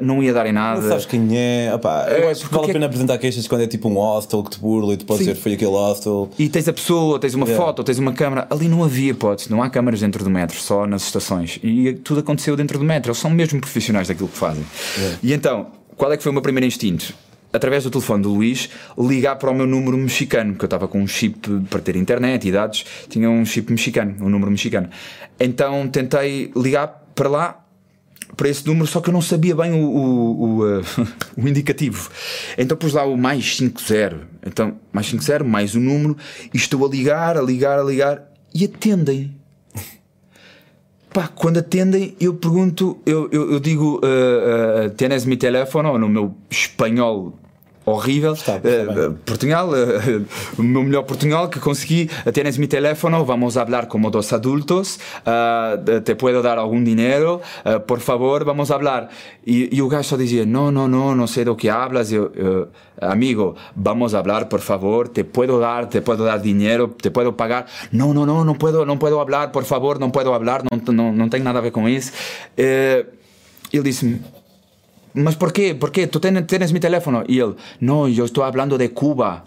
não 0.00 0.22
ia 0.22 0.32
dar 0.32 0.46
em 0.46 0.52
nada. 0.52 0.80
Não 0.80 0.88
sabes 0.88 1.04
quem 1.06 1.28
é. 1.36 1.72
Opá, 1.74 2.06
eu 2.10 2.28
É, 2.28 2.30
acho 2.30 2.46
que 2.48 2.54
vale 2.54 2.70
a 2.70 2.72
pena 2.74 2.86
apresentar 2.86 3.18
queixas 3.18 3.46
quando 3.48 3.62
é 3.62 3.66
tipo 3.66 3.88
um 3.88 3.94
hostel 3.94 4.42
que 4.42 4.50
te 4.50 4.58
burla 4.60 4.94
e 4.94 4.96
tu 4.96 5.04
podes 5.04 5.24
Sim. 5.24 5.30
dizer 5.32 5.42
foi 5.42 5.54
aquele 5.54 5.70
hostel. 5.70 6.30
E 6.38 6.48
tens 6.48 6.68
a 6.68 6.72
pessoa, 6.72 7.07
tens 7.16 7.34
uma 7.34 7.46
Yeah. 7.46 7.64
foto, 7.64 7.84
tens 7.84 7.98
uma 8.00 8.12
câmara. 8.12 8.48
Ali 8.50 8.66
não 8.66 8.82
havia 8.82 9.12
hipótese, 9.12 9.48
não 9.48 9.62
há 9.62 9.70
câmaras 9.70 10.00
dentro 10.00 10.24
do 10.24 10.30
metro, 10.30 10.56
só 10.58 10.84
nas 10.84 11.04
estações. 11.04 11.60
E 11.62 11.92
tudo 11.92 12.18
aconteceu 12.18 12.56
dentro 12.56 12.76
do 12.76 12.84
metro. 12.84 13.10
Eles 13.10 13.18
são 13.18 13.30
mesmo 13.30 13.60
profissionais 13.60 14.08
daquilo 14.08 14.28
que 14.28 14.36
fazem. 14.36 14.64
E 15.22 15.32
então, 15.32 15.68
qual 15.96 16.10
é 16.12 16.16
que 16.16 16.22
foi 16.24 16.30
o 16.30 16.32
meu 16.32 16.42
primeiro 16.42 16.66
instinto? 16.66 17.14
Através 17.52 17.84
do 17.84 17.90
telefone 17.90 18.22
do 18.22 18.34
Luís, 18.34 18.68
ligar 18.98 19.36
para 19.36 19.50
o 19.50 19.54
meu 19.54 19.66
número 19.66 19.96
mexicano, 19.96 20.52
porque 20.52 20.64
eu 20.64 20.66
estava 20.66 20.86
com 20.88 21.00
um 21.00 21.06
chip 21.06 21.48
para 21.70 21.80
ter 21.80 21.94
internet 21.96 22.46
e 22.46 22.52
dados, 22.52 22.84
tinha 23.08 23.30
um 23.30 23.44
chip 23.46 23.70
mexicano, 23.70 24.14
um 24.20 24.28
número 24.28 24.50
mexicano. 24.50 24.90
Então 25.40 25.88
tentei 25.88 26.50
ligar 26.54 26.88
para 27.14 27.28
lá, 27.28 27.64
para 28.38 28.48
esse 28.48 28.64
número, 28.64 28.86
só 28.86 29.00
que 29.00 29.10
eu 29.10 29.12
não 29.12 29.20
sabia 29.20 29.54
bem 29.54 29.72
o, 29.72 29.84
o, 29.84 30.58
o, 30.58 30.66
eh, 30.66 30.82
o 31.36 31.48
indicativo. 31.48 32.08
Então 32.56 32.76
pus 32.76 32.92
lá 32.92 33.04
o 33.04 33.18
mais 33.18 33.56
50. 33.56 34.16
Então, 34.46 34.76
mais 34.92 35.08
50, 35.08 35.42
mais 35.42 35.74
o 35.74 35.80
número, 35.80 36.16
e 36.54 36.56
estou 36.56 36.86
a 36.86 36.88
ligar, 36.88 37.36
a 37.36 37.42
ligar, 37.42 37.80
a 37.80 37.82
ligar, 37.82 38.22
e 38.54 38.64
atendem. 38.64 39.34
Pá, 41.12 41.26
quando 41.26 41.58
atendem, 41.58 42.14
eu 42.20 42.34
pergunto, 42.34 42.98
eu, 43.04 43.28
eu, 43.32 43.52
eu 43.52 43.60
digo, 43.60 43.96
uh, 44.04 44.86
uh, 44.86 44.90
tienes 44.90 45.24
mi 45.24 45.36
teléfono, 45.36 45.98
no 45.98 46.08
meu 46.08 46.34
espanhol 46.48 47.36
horrível, 47.90 48.32
Está, 48.32 48.56
está 48.56 49.08
uh, 49.08 49.14
Portugal, 49.24 49.68
uh, 49.70 50.26
o 50.58 50.62
meu 50.62 50.82
melhor 50.82 51.02
Portugal 51.04 51.48
que 51.48 51.60
consegui, 51.60 52.10
tienes 52.32 52.58
mi 52.58 52.66
teléfono, 52.66 53.24
vamos 53.24 53.56
a 53.56 53.62
hablar 53.62 53.88
como 53.88 54.10
dos 54.10 54.32
adultos, 54.32 54.98
te 56.04 56.14
puedo 56.14 56.42
dar 56.42 56.58
algum 56.58 56.82
dinheiro, 56.82 57.40
uh, 57.64 57.80
por 57.80 58.00
favor, 58.00 58.44
vamos 58.44 58.70
a 58.70 58.74
hablar. 58.74 59.08
E, 59.46 59.68
e 59.72 59.82
o 59.82 59.88
gajo 59.88 60.08
só 60.08 60.16
dizia, 60.16 60.44
no, 60.44 60.70
no, 60.70 60.88
no, 60.88 61.14
no 61.14 61.26
sei 61.26 61.44
do 61.44 61.56
que 61.56 61.68
hablas, 61.68 62.12
eu, 62.12 62.30
eu, 62.34 62.68
amigo, 63.00 63.54
vamos 63.74 64.14
a 64.14 64.18
hablar, 64.18 64.46
por 64.46 64.60
favor, 64.60 65.08
te 65.08 65.24
puedo 65.24 65.58
dar, 65.58 65.86
te 65.86 66.00
puedo 66.00 66.24
dar 66.24 66.38
dinheiro, 66.38 66.94
te 67.00 67.10
puedo 67.10 67.32
pagar. 67.32 67.66
No, 67.92 68.12
no, 68.12 68.26
no, 68.26 68.44
no 68.44 68.54
puedo, 68.56 68.84
não 68.84 68.98
puedo 68.98 69.20
hablar, 69.20 69.50
por 69.50 69.64
favor, 69.64 69.98
não 69.98 70.10
puedo 70.10 70.32
hablar, 70.32 70.62
não, 70.70 70.94
não, 70.94 71.12
não 71.12 71.28
tem 71.28 71.40
nada 71.40 71.58
a 71.58 71.62
ver 71.62 71.70
com 71.70 71.88
isso. 71.88 72.12
Eh, 72.56 73.06
ele 73.72 73.82
disse-me, 73.84 74.20
mas 75.14 75.34
por 75.34 75.52
quê? 75.52 75.74
¿Por 75.74 75.90
tens, 75.90 76.46
tens 76.46 76.72
mi 76.72 76.80
teléfono? 76.80 77.24
E 77.28 77.38
ele, 77.38 77.54
não, 77.80 78.08
eu 78.08 78.24
estou 78.24 78.44
falando 78.44 78.76
de 78.78 78.88
Cuba. 78.88 79.42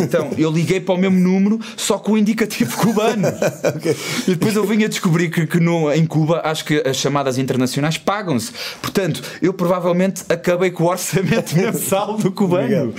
Então, 0.00 0.30
eu 0.36 0.50
liguei 0.50 0.80
para 0.80 0.94
o 0.94 0.98
mesmo 0.98 1.18
número, 1.20 1.60
só 1.76 1.98
com 1.98 2.12
o 2.12 2.18
indicativo 2.18 2.76
cubano. 2.76 3.28
E 4.26 4.30
depois 4.30 4.56
eu 4.56 4.64
vim 4.64 4.82
a 4.84 4.88
descobrir 4.88 5.30
que, 5.30 5.46
que 5.46 5.60
no, 5.60 5.92
em 5.92 6.06
Cuba 6.06 6.40
acho 6.44 6.64
que 6.64 6.82
as 6.86 6.96
chamadas 6.96 7.38
internacionais 7.38 7.98
pagam-se. 7.98 8.52
Portanto, 8.80 9.22
eu 9.40 9.52
provavelmente 9.52 10.22
acabei 10.28 10.70
com 10.70 10.84
o 10.84 10.88
orçamento 10.88 11.54
mensal 11.56 12.16
do 12.16 12.32
cubano. 12.32 12.94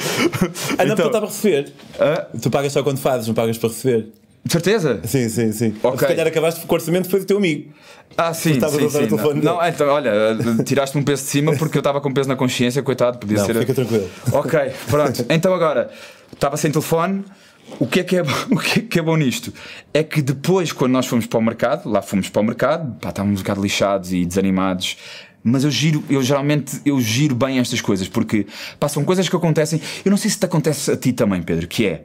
Ah, 0.78 0.86
não, 0.86 0.94
Então, 0.94 1.08
tu 1.08 1.12
para 1.12 1.26
receber. 1.26 1.74
ah, 2.00 2.28
Tu 2.42 2.50
pagas 2.50 2.72
só 2.72 2.84
quando 2.84 2.98
fazes, 2.98 3.28
não 3.28 3.34
pagas 3.34 3.58
para 3.58 3.70
receber. 3.70 4.08
De 4.46 4.52
certeza? 4.52 5.00
Sim, 5.06 5.30
sim, 5.30 5.52
sim. 5.52 5.76
Ok. 5.82 6.00
Se 6.00 6.08
calhar 6.08 6.28
acabaste 6.28 6.60
porque 6.60 6.74
o 6.74 6.76
orçamento 6.76 7.10
foi 7.10 7.20
do 7.22 7.26
teu 7.26 7.38
amigo. 7.38 7.72
Ah, 8.18 8.34
sim, 8.34 8.52
estavas 8.52 8.76
sim, 8.76 8.84
a 8.84 8.88
usar 8.88 9.00
sim. 9.00 9.06
o 9.06 9.10
telefone 9.10 9.42
Não, 9.42 9.56
não, 9.58 9.68
então, 9.68 9.88
olha, 9.88 10.14
tiraste-me 10.64 11.02
um 11.02 11.06
peso 11.06 11.24
de 11.24 11.30
cima 11.30 11.56
porque 11.56 11.78
eu 11.78 11.80
estava 11.80 12.00
com 12.00 12.14
peso 12.14 12.30
na 12.30 12.36
consciência, 12.36 12.84
coitado, 12.84 13.18
podia 13.18 13.38
Não, 13.38 13.46
ser. 13.46 13.56
fica 13.58 13.74
tranquilo. 13.74 14.10
Ok, 14.32 14.60
pronto. 14.88 15.26
Então 15.30 15.54
agora, 15.54 15.90
estava 16.32 16.58
sem 16.58 16.72
telefone. 16.72 17.24
O 17.80 17.88
que, 17.88 18.02
é 18.02 18.04
que 18.04 18.18
é, 18.18 18.22
o 18.52 18.58
que 18.58 18.80
é 18.80 18.84
que 18.84 19.00
é 19.00 19.02
bom 19.02 19.16
nisto? 19.16 19.54
É 19.94 20.04
que 20.04 20.22
depois, 20.22 20.72
quando 20.72 20.92
nós 20.92 21.06
fomos 21.06 21.26
para 21.26 21.40
o 21.40 21.42
mercado, 21.42 21.90
lá 21.90 22.02
fomos 22.02 22.30
para 22.30 22.42
o 22.42 22.46
mercado, 22.46 22.96
pá, 23.00 23.10
estávamos 23.10 23.40
um 23.40 23.44
bocado 23.44 23.62
lixados 23.62 24.12
e 24.12 24.26
desanimados. 24.26 24.98
Mas 25.44 25.64
eu 25.64 25.72
giro, 25.72 26.04
eu 26.10 26.22
geralmente 26.22 26.82
eu 26.86 27.00
giro 27.02 27.36
bem 27.36 27.60
estas 27.60 27.82
coisas, 27.82 28.08
porque 28.08 28.46
pá, 28.80 28.88
são 28.88 29.04
coisas 29.04 29.28
que 29.28 29.36
acontecem. 29.36 29.82
Eu 30.06 30.12
não 30.12 30.18
sei 30.18 30.30
se 30.30 30.38
te 30.38 30.46
acontece 30.46 30.92
a 30.92 30.98
ti 30.98 31.12
também, 31.14 31.42
Pedro, 31.42 31.68
que 31.68 31.86
é 31.86 32.04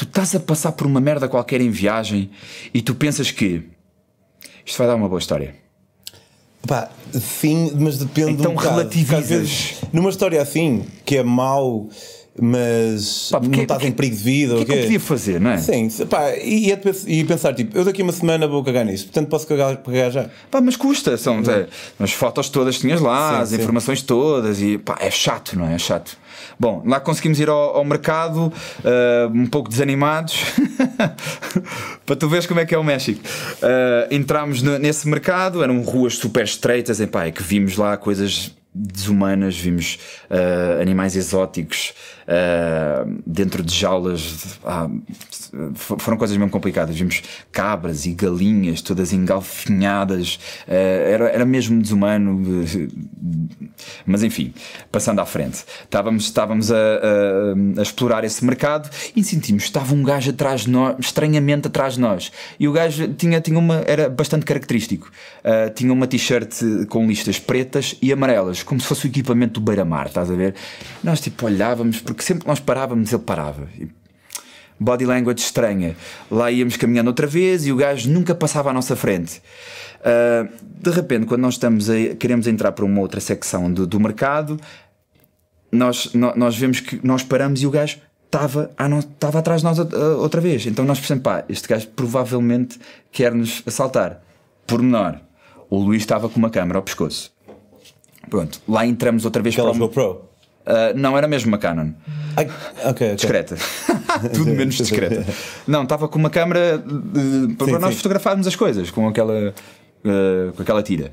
tu 0.00 0.04
estás 0.04 0.34
a 0.34 0.40
passar 0.40 0.72
por 0.72 0.86
uma 0.86 0.98
merda 0.98 1.28
qualquer 1.28 1.60
em 1.60 1.68
viagem 1.70 2.30
e 2.72 2.80
tu 2.80 2.94
pensas 2.94 3.30
que 3.30 3.62
isto 4.64 4.78
vai 4.78 4.86
dar 4.86 4.94
uma 4.94 5.06
boa 5.08 5.18
história. 5.18 5.54
Pá, 6.66 6.88
sim, 7.12 7.72
mas 7.78 7.98
depende 7.98 8.32
Então 8.32 8.52
um 8.52 8.54
bocado. 8.54 8.76
relativizas. 8.78 9.28
Vezes, 9.28 9.74
Numa 9.92 10.08
história 10.08 10.40
assim, 10.40 10.86
que 11.04 11.18
é 11.18 11.22
mau, 11.22 11.90
mas 12.40 13.28
Pá, 13.30 13.40
porque- 13.40 13.56
não 13.56 13.62
estás 13.62 13.84
em 13.84 13.92
perigo 13.92 14.16
de 14.16 14.22
vida. 14.22 14.54
O 14.54 14.56
que 14.56 14.60
é 14.62 14.62
ou 14.62 14.66
que 14.66 14.72
eu 14.72 14.82
podia 14.84 15.00
fazer, 15.00 15.38
não 15.38 15.50
é? 15.50 15.58
Sim, 15.58 15.88
pá, 16.06 16.30
e, 16.36 16.72
é 16.72 16.80
e 17.06 17.24
pensar, 17.24 17.52
tipo, 17.54 17.76
eu 17.76 17.84
daqui 17.84 18.02
uma 18.02 18.12
semana 18.12 18.46
vou 18.48 18.64
cagar 18.64 18.86
nisso, 18.86 19.04
portanto 19.04 19.28
posso 19.28 19.46
cagar, 19.46 19.76
cagar 19.78 20.10
já. 20.10 20.30
Pá, 20.50 20.62
mas 20.62 20.76
custa, 20.76 21.14
são 21.18 21.40
é, 21.40 21.66
as 21.98 22.12
fotos 22.12 22.48
todas 22.48 22.76
que 22.76 22.82
tinhas 22.82 23.00
lá, 23.02 23.36
Sim, 23.36 23.42
as 23.42 23.48
sim. 23.50 23.56
informações 23.56 24.00
todas, 24.00 24.62
e 24.62 24.78
pá, 24.78 24.96
é 24.98 25.10
chato, 25.10 25.58
não 25.58 25.66
é? 25.68 25.74
É 25.74 25.78
chato. 25.78 26.16
Bom, 26.60 26.82
lá 26.86 27.00
conseguimos 27.00 27.40
ir 27.40 27.48
ao, 27.48 27.76
ao 27.78 27.84
mercado, 27.86 28.52
ah, 28.84 29.30
um 29.34 29.46
pouco 29.46 29.70
desanimados, 29.70 30.34
para 32.04 32.16
tu 32.16 32.28
veres 32.28 32.46
como 32.46 32.60
é 32.60 32.66
que 32.66 32.74
é 32.74 32.78
o 32.78 32.84
México. 32.84 33.20
Ah, 33.62 34.06
entramos 34.10 34.60
no- 34.62 34.78
nesse 34.78 35.08
mercado, 35.08 35.62
eram 35.62 35.80
ruas 35.80 36.16
super 36.18 36.44
estreitas, 36.44 37.00
e 37.00 37.06
pá, 37.06 37.24
é 37.26 37.30
que 37.30 37.42
vimos 37.42 37.76
lá 37.78 37.96
coisas 37.96 38.54
desumanas, 38.74 39.56
vimos 39.56 39.98
ah, 40.28 40.80
animais 40.82 41.16
exóticos 41.16 41.94
ah, 42.28 43.04
dentro 43.26 43.62
de 43.62 43.74
jaulas. 43.74 44.58
ah, 44.64 44.86
f- 45.08 45.49
foram 45.74 46.16
coisas 46.16 46.36
mesmo 46.36 46.50
complicadas. 46.50 46.96
Vimos 46.96 47.22
cabras 47.52 48.06
e 48.06 48.12
galinhas 48.12 48.80
todas 48.82 49.12
engalfinhadas, 49.12 50.38
ah, 50.68 50.72
era, 50.72 51.28
era 51.28 51.44
mesmo 51.44 51.80
desumano. 51.80 52.42
Mas 54.06 54.22
enfim, 54.22 54.52
passando 54.90 55.20
à 55.20 55.26
frente, 55.26 55.64
estávamos, 55.84 56.24
estávamos 56.24 56.70
a, 56.70 56.76
a- 56.76 57.78
a 57.78 57.82
explorar 57.82 58.24
esse 58.24 58.44
mercado 58.44 58.90
e 59.14 59.22
sentimos 59.24 59.62
que 59.64 59.68
estava 59.70 59.94
um 59.94 60.02
gajo 60.02 60.30
atrás 60.30 60.62
de 60.62 60.70
nós, 60.70 60.96
estranhamente 60.98 61.66
atrás 61.68 61.94
de 61.94 62.00
nós. 62.00 62.30
E 62.58 62.68
o 62.68 62.72
gajo 62.72 63.08
tinha, 63.14 63.40
tinha 63.40 63.58
uma, 63.58 63.76
era 63.86 64.08
bastante 64.08 64.44
característico. 64.44 65.10
Ah, 65.44 65.70
tinha 65.74 65.92
uma 65.92 66.06
t-shirt 66.06 66.86
com 66.88 67.06
listas 67.06 67.38
pretas 67.38 67.96
e 68.02 68.12
amarelas, 68.12 68.62
como 68.62 68.80
se 68.80 68.86
fosse 68.86 69.06
o 69.06 69.08
equipamento 69.08 69.60
do 69.60 69.64
Beira-Mar, 69.64 70.06
estás 70.06 70.30
a 70.30 70.34
ver? 70.34 70.54
Nós 71.02 71.20
tipo 71.20 71.46
olhávamos, 71.46 72.00
porque 72.00 72.22
sempre 72.22 72.42
que 72.44 72.48
nós 72.48 72.60
parávamos, 72.60 73.12
ele 73.12 73.22
parava. 73.22 73.68
Body 74.80 75.04
language 75.04 75.40
estranha. 75.42 75.94
Lá 76.30 76.50
íamos 76.50 76.76
caminhando 76.76 77.08
outra 77.08 77.26
vez 77.26 77.66
e 77.66 77.72
o 77.72 77.76
gajo 77.76 78.10
nunca 78.10 78.34
passava 78.34 78.70
à 78.70 78.72
nossa 78.72 78.96
frente. 78.96 79.42
Ah, 80.02 80.48
de 80.62 80.90
repente, 80.90 81.26
quando 81.26 81.42
nós 81.42 81.54
estamos 81.54 81.90
a, 81.90 82.14
queremos 82.18 82.46
entrar 82.46 82.72
para 82.72 82.84
uma 82.86 83.00
outra 83.00 83.20
secção 83.20 83.70
do, 83.70 83.86
do 83.86 84.00
mercado, 84.00 84.58
nós, 85.70 86.12
nó- 86.14 86.34
nós 86.34 86.56
vemos 86.56 86.80
que 86.80 86.98
nós 87.06 87.22
paramos 87.22 87.62
e 87.62 87.66
o 87.66 87.70
gajo 87.70 87.98
estava 88.26 88.70
no- 88.88 88.98
estava 89.00 89.38
atrás 89.40 89.60
de 89.60 89.66
nós 89.66 89.78
outra 89.78 90.40
vez. 90.40 90.64
Então 90.66 90.84
nós 90.84 90.98
pensamos, 90.98 91.22
pá, 91.22 91.44
este 91.48 91.68
gajo 91.68 91.86
provavelmente 91.88 92.78
quer 93.12 93.34
nos 93.34 93.62
assaltar. 93.66 94.22
Por 94.66 94.80
menor, 94.82 95.20
o 95.68 95.78
Luís 95.78 96.02
estava 96.02 96.28
com 96.28 96.38
uma 96.38 96.48
câmera 96.50 96.78
ao 96.78 96.82
pescoço. 96.82 97.32
Pronto, 98.28 98.60
lá 98.68 98.86
entramos 98.86 99.24
outra 99.24 99.42
vez 99.42 99.54
Aquelas 99.54 99.76
para 99.76 99.84
o... 99.84 99.88
GoPro. 99.88 100.29
Ah, 100.70 100.92
não, 100.94 101.16
era 101.18 101.26
mesmo 101.26 101.48
uma 101.48 101.58
Canon. 101.58 101.90
Ai, 102.36 102.46
ok, 102.84 102.90
ok. 102.90 103.14
Discreta. 103.16 103.56
Tudo 104.32 104.50
menos 104.52 104.76
discreta. 104.76 105.24
Não, 105.66 105.82
estava 105.82 106.06
com 106.08 106.18
uma 106.18 106.30
câmera 106.30 106.78
de- 106.78 107.54
para 107.54 107.66
Sim, 107.66 107.72
nós 107.78 107.90
sim. 107.94 107.96
fotografarmos 107.96 108.46
as 108.46 108.54
coisas 108.54 108.90
com 108.90 109.08
aquela. 109.08 109.52
Eh, 110.04 110.52
com 110.56 110.62
aquela 110.62 110.82
tira. 110.82 111.10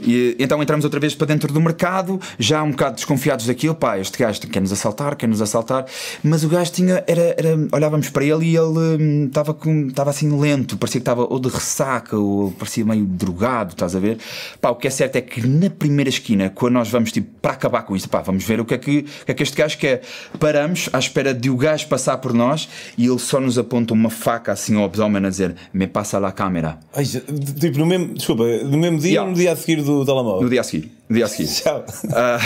E, 0.00 0.36
então 0.38 0.62
entramos 0.62 0.84
outra 0.84 0.98
vez 1.00 1.14
para 1.14 1.26
dentro 1.26 1.52
do 1.52 1.60
mercado, 1.60 2.20
já 2.38 2.62
um 2.62 2.70
bocado 2.70 2.96
desconfiados 2.96 3.46
daquilo. 3.46 3.74
Pá, 3.74 3.98
este 3.98 4.18
gajo 4.18 4.40
quer 4.42 4.60
nos 4.60 4.72
assaltar, 4.72 5.16
quer 5.16 5.28
nos 5.28 5.42
assaltar. 5.42 5.86
Mas 6.22 6.44
o 6.44 6.48
gajo 6.48 6.72
tinha. 6.72 7.04
Era, 7.06 7.34
era- 7.36 7.68
olhávamos 7.72 8.08
para 8.10 8.24
ele 8.24 8.46
e 8.46 8.56
ele 8.56 8.78
hum, 9.02 9.26
estava 9.26 9.52
com 9.54 9.88
estava 9.88 10.10
assim 10.10 10.38
lento, 10.38 10.76
parecia 10.76 11.00
que 11.00 11.02
estava 11.02 11.22
ou 11.24 11.38
de 11.38 11.48
ressaca 11.48 12.16
ou 12.16 12.50
parecia 12.52 12.84
meio 12.84 13.04
drogado, 13.04 13.72
estás 13.72 13.94
a 13.94 13.98
ver? 14.00 14.18
Pá, 14.60 14.70
o 14.70 14.76
que 14.76 14.86
é 14.86 14.90
certo 14.90 15.16
é 15.16 15.20
que 15.20 15.46
na 15.46 15.70
primeira 15.70 16.08
esquina, 16.08 16.50
quando 16.50 16.74
nós 16.74 16.88
vamos 16.88 17.12
tipo 17.12 17.28
para 17.40 17.52
acabar 17.52 17.82
com 17.82 17.94
isto, 17.96 18.08
pá, 18.08 18.20
vamos 18.20 18.44
ver 18.44 18.60
o 18.60 18.64
que 18.64 18.74
é 18.74 18.78
que, 18.78 18.98
o 19.22 19.24
que, 19.26 19.32
é 19.32 19.34
que 19.34 19.42
este 19.42 19.56
gajo 19.56 19.78
quer. 19.78 20.02
Paramos 20.38 20.88
à 20.92 20.98
espera 20.98 21.34
de 21.34 21.50
o 21.50 21.56
gajo 21.56 21.86
passar 21.88 22.18
por 22.18 22.32
nós 22.32 22.68
e 22.96 23.06
ele 23.06 23.18
só 23.18 23.40
nos 23.40 23.58
aponta 23.58 23.92
uma 23.92 24.10
faca 24.10 24.52
assim 24.52 24.76
ao 24.76 24.84
abdômen 24.84 25.24
a 25.26 25.28
dizer: 25.28 25.54
Me 25.72 25.86
passa 25.86 26.18
lá 26.18 26.28
a 26.28 26.32
câmera. 26.32 26.78
Ai, 26.94 27.04
tipo, 27.04 27.78
no 27.78 27.86
mesmo, 27.86 28.18
desculpa, 28.34 28.64
no 28.64 28.78
mesmo 28.78 28.98
dia 28.98 29.10
Yeah. 29.10 29.22
ou 29.22 29.30
no 29.30 29.34
dia 29.36 29.52
a 29.52 29.56
seguir 29.56 29.82
do 29.82 30.04
telemóvel? 30.04 30.42
No 30.42 30.48
dia 30.48 30.60
a 30.60 30.64
seguir. 30.64 30.92
No 31.08 31.16
dia 31.16 31.24
a 31.24 31.28
seguir. 31.28 31.48
Tchau. 31.62 31.84
Ah, 32.12 32.38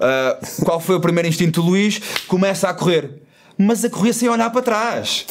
ah, 0.00 0.38
qual 0.64 0.80
foi 0.80 0.96
o 0.96 1.00
primeiro 1.00 1.28
instinto 1.28 1.62
do 1.62 1.68
Luís? 1.68 2.00
Começa 2.26 2.68
a 2.68 2.74
correr. 2.74 3.22
Mas 3.56 3.84
a 3.84 3.90
correr 3.90 4.12
sem 4.12 4.28
olhar 4.28 4.50
para 4.50 4.62
trás. 4.62 5.26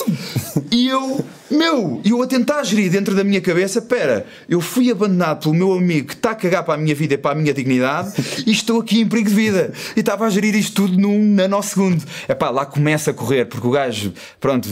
E 0.72 0.88
eu, 0.90 1.24
meu, 1.50 2.02
eu 2.04 2.22
a 2.22 2.28
tentar 2.28 2.64
gerir 2.64 2.92
dentro 2.92 3.16
da 3.16 3.24
minha 3.24 3.42
cabeça: 3.42 3.82
pera, 3.82 4.26
eu 4.50 4.62
fui 4.62 4.92
abandonado 4.92 5.44
pelo 5.44 5.54
meu 5.54 5.74
amigo 5.74 6.08
que 6.08 6.14
está 6.14 6.32
a 6.32 6.36
cagar 6.36 6.64
para 6.64 6.76
a 6.76 6.78
minha 6.78 6.96
vida 6.96 7.14
e 7.14 7.18
para 7.18 7.32
a 7.32 7.36
minha 7.36 7.54
dignidade 7.54 8.14
e 8.46 8.52
estou 8.52 8.82
aqui 8.82 9.02
em 9.02 9.08
perigo 9.08 9.30
de 9.30 9.36
vida. 9.36 9.72
E 9.96 10.00
estava 10.00 10.26
a 10.26 10.30
gerir 10.30 10.56
isto 10.56 10.88
tudo 10.88 11.00
num 11.00 11.20
nanosegundo. 11.34 12.04
É 12.28 12.36
pá, 12.36 12.50
lá 12.50 12.66
começa 12.66 13.12
a 13.12 13.14
correr, 13.14 13.46
porque 13.46 13.66
o 13.66 13.72
gajo, 13.72 14.14
pronto, 14.40 14.68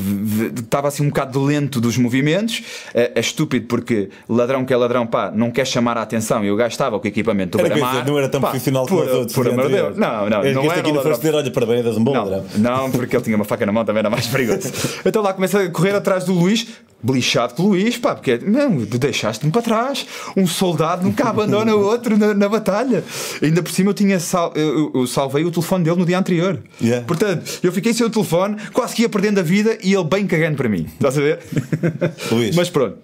estava 0.56 0.88
assim 0.88 1.04
um 1.04 1.10
bocado 1.10 1.44
lento 1.44 1.80
dos 1.80 1.98
movimentos. 1.98 2.64
É, 2.94 3.12
é 3.16 3.20
estúpido 3.20 3.68
porque 3.68 4.10
ladrão 4.28 4.66
que 4.66 4.74
é 4.74 4.78
ladrão, 4.78 5.06
pá, 5.06 5.32
não 5.34 5.52
quer 5.52 5.66
chamar 5.66 5.98
a 5.98 6.02
atenção. 6.02 6.44
E 6.44 6.52
o 6.52 6.56
gajo 6.56 6.72
estava 6.72 7.00
com 7.00 7.06
o 7.06 7.08
equipamento 7.08 7.58
do 7.58 7.62
Beira-Mar. 7.62 8.06
não 8.06 8.18
era 8.18 8.30
tão 8.30 8.42
Pá, 8.42 8.50
profissional 8.50 8.88
como 8.88 9.02
os 9.02 9.12
outros. 9.12 9.34
Por 9.34 9.48
amor 9.48 9.68
de 9.68 9.74
Deus. 9.74 9.98
Não, 9.98 10.30
não, 10.30 10.30
não 10.30 10.72
era 10.72 10.80
aqui 10.80 10.92
um 10.92 10.94
não 10.94 11.04
foste 11.04 11.08
ladrão. 11.08 11.18
dizer, 11.18 11.36
olha, 11.36 11.52
parabéns, 11.52 11.86
és 11.86 11.98
um 11.98 12.04
bom 12.04 12.14
ladrão. 12.14 12.46
Não, 12.56 12.76
não, 12.76 12.92
porque 12.92 13.16
ele 13.16 13.24
tinha 13.24 13.36
uma 13.36 13.46
faca 13.46 13.66
na 13.66 13.72
mão, 13.72 13.86
também 13.86 14.00
era 14.00 14.10
mais 14.10 14.28
perigoso. 14.28 14.72
então 15.06 15.22
lá 15.22 15.34
começa 15.34 15.62
a 15.62 15.70
correr 15.70 15.96
atrás 15.96 16.26
do 16.26 16.34
Luís, 16.34 16.65
blichado 17.06 17.54
com 17.54 17.64
o 17.64 17.68
Luís, 17.68 17.98
pá, 17.98 18.16
porque 18.16 18.40
não, 18.44 18.84
tu 18.84 18.98
deixaste-me 18.98 19.52
para 19.52 19.62
trás. 19.62 20.08
Um 20.36 20.48
soldado 20.48 21.04
nunca 21.04 21.26
abandona 21.30 21.76
o 21.76 21.82
outro 21.86 22.18
na, 22.18 22.34
na 22.34 22.50
batalha. 22.50 23.04
Ainda 23.42 23.62
por 23.62 23.72
cima 23.72 23.92
eu 23.92 23.94
tinha 23.94 24.20
sal, 24.20 24.52
eu, 24.56 24.92
eu 24.94 25.06
salvei 25.06 25.46
o 25.46 25.52
telefone 25.52 25.84
dele 25.84 25.98
no 25.98 26.06
dia 26.06 26.18
anterior. 26.18 26.60
Yeah. 26.82 27.06
Portanto, 27.06 27.60
eu 27.62 27.72
fiquei 27.72 27.94
sem 27.94 28.06
o 28.06 28.10
telefone, 28.10 28.58
quase 28.74 28.96
que 28.96 29.04
ia 29.04 29.10
perdendo 29.10 29.40
a 29.40 29.44
vida 29.44 29.78
e 29.84 29.94
ele 29.94 30.04
bem 30.04 30.26
cagando 30.26 30.58
para 30.58 30.68
mim. 30.68 30.88
Estás 30.94 31.18
a 31.18 31.22
ver? 31.22 31.40
Luís. 32.32 32.56
Mas 32.56 32.70
pronto. 32.72 32.98